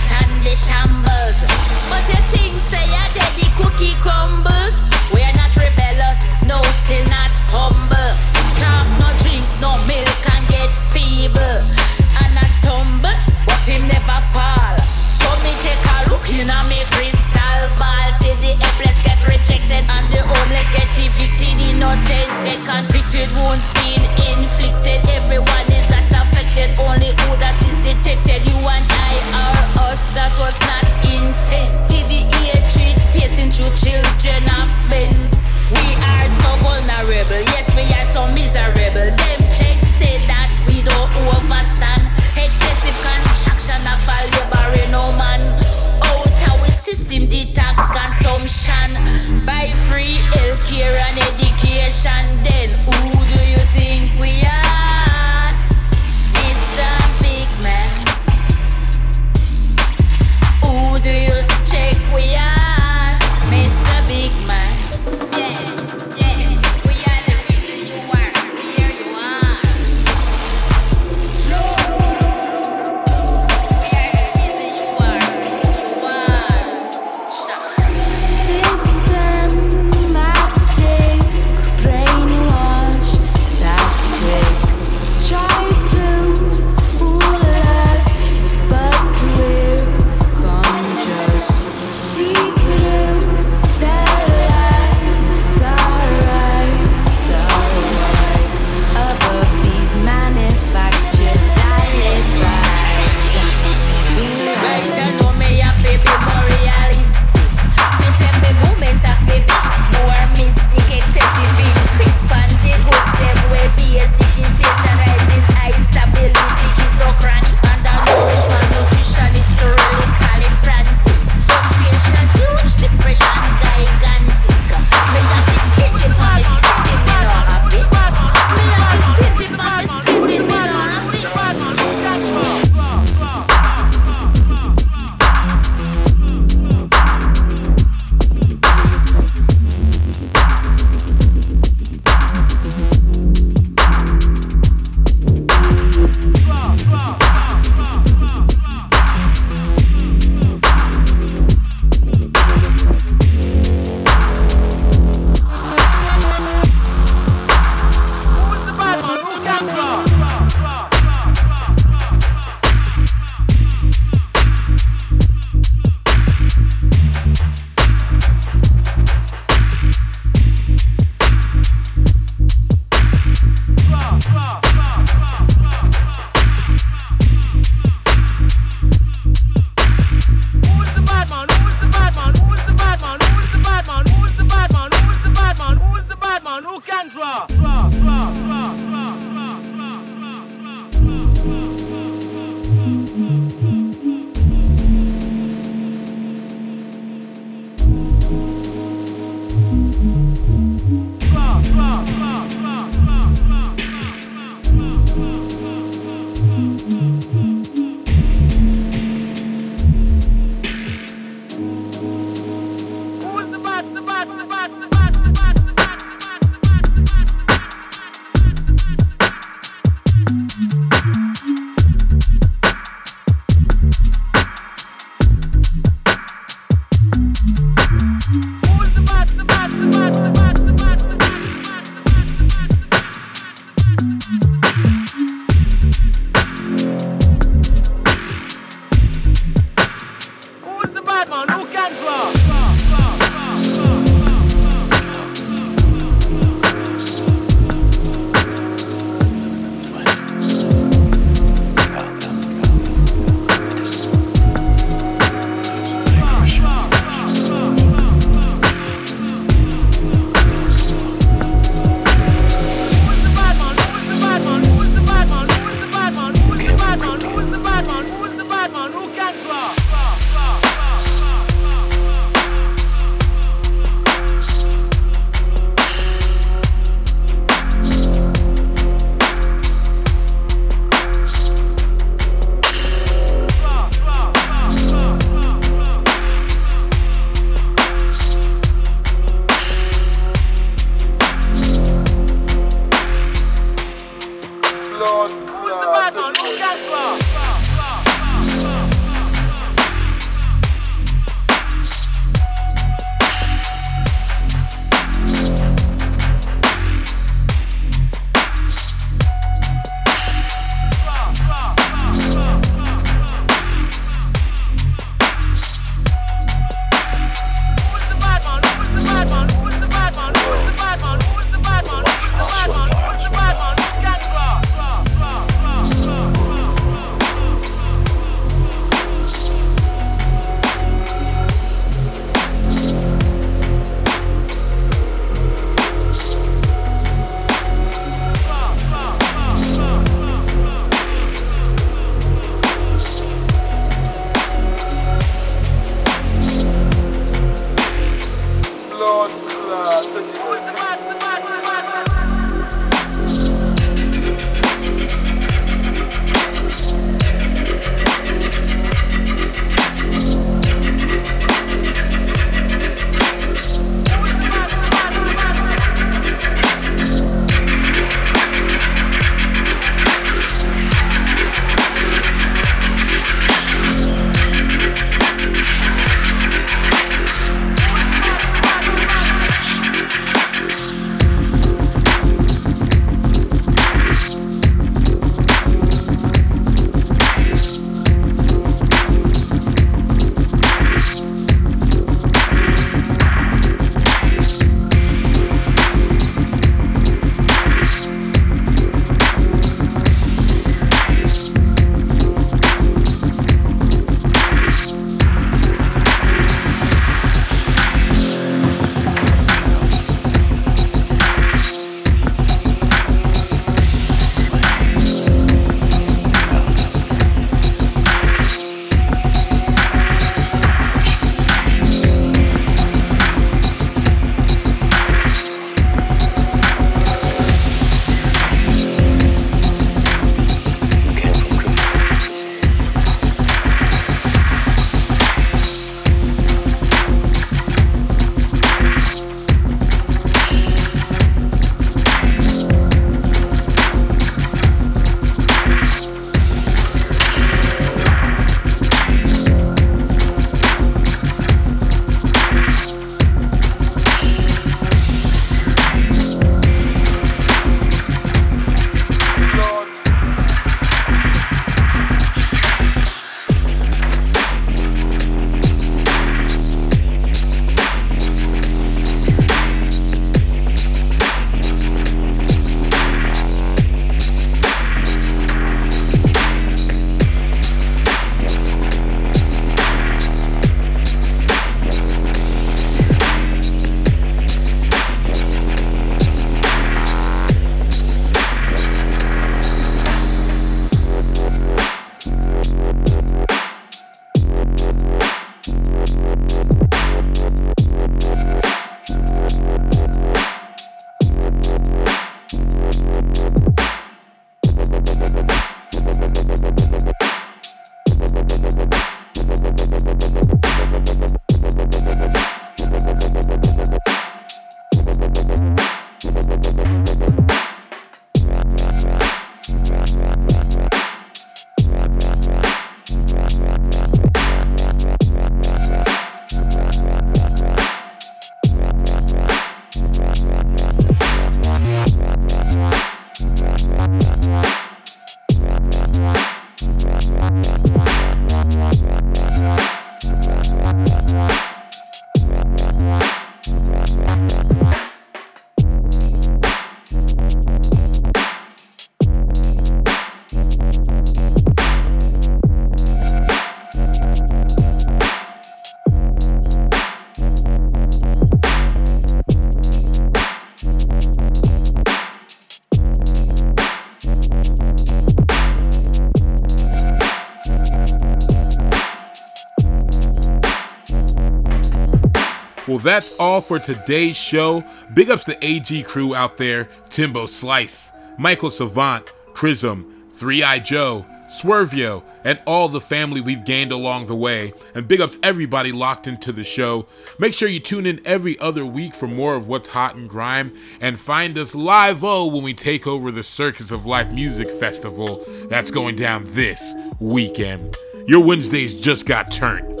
[573.02, 574.84] That's all for today's show.
[575.14, 581.26] Big ups to AG crew out there Timbo Slice, Michael Savant, Chrism, Three Eye Joe,
[581.52, 584.72] Swervio, and all the family we've gained along the way.
[584.94, 587.06] And big ups everybody locked into the show.
[587.38, 590.74] Make sure you tune in every other week for more of what's hot and grime
[591.00, 595.44] and find us live oh when we take over the Circus of Life Music Festival
[595.68, 597.96] that's going down this weekend.
[598.26, 600.00] Your Wednesdays just got turned.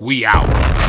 [0.00, 0.87] We out.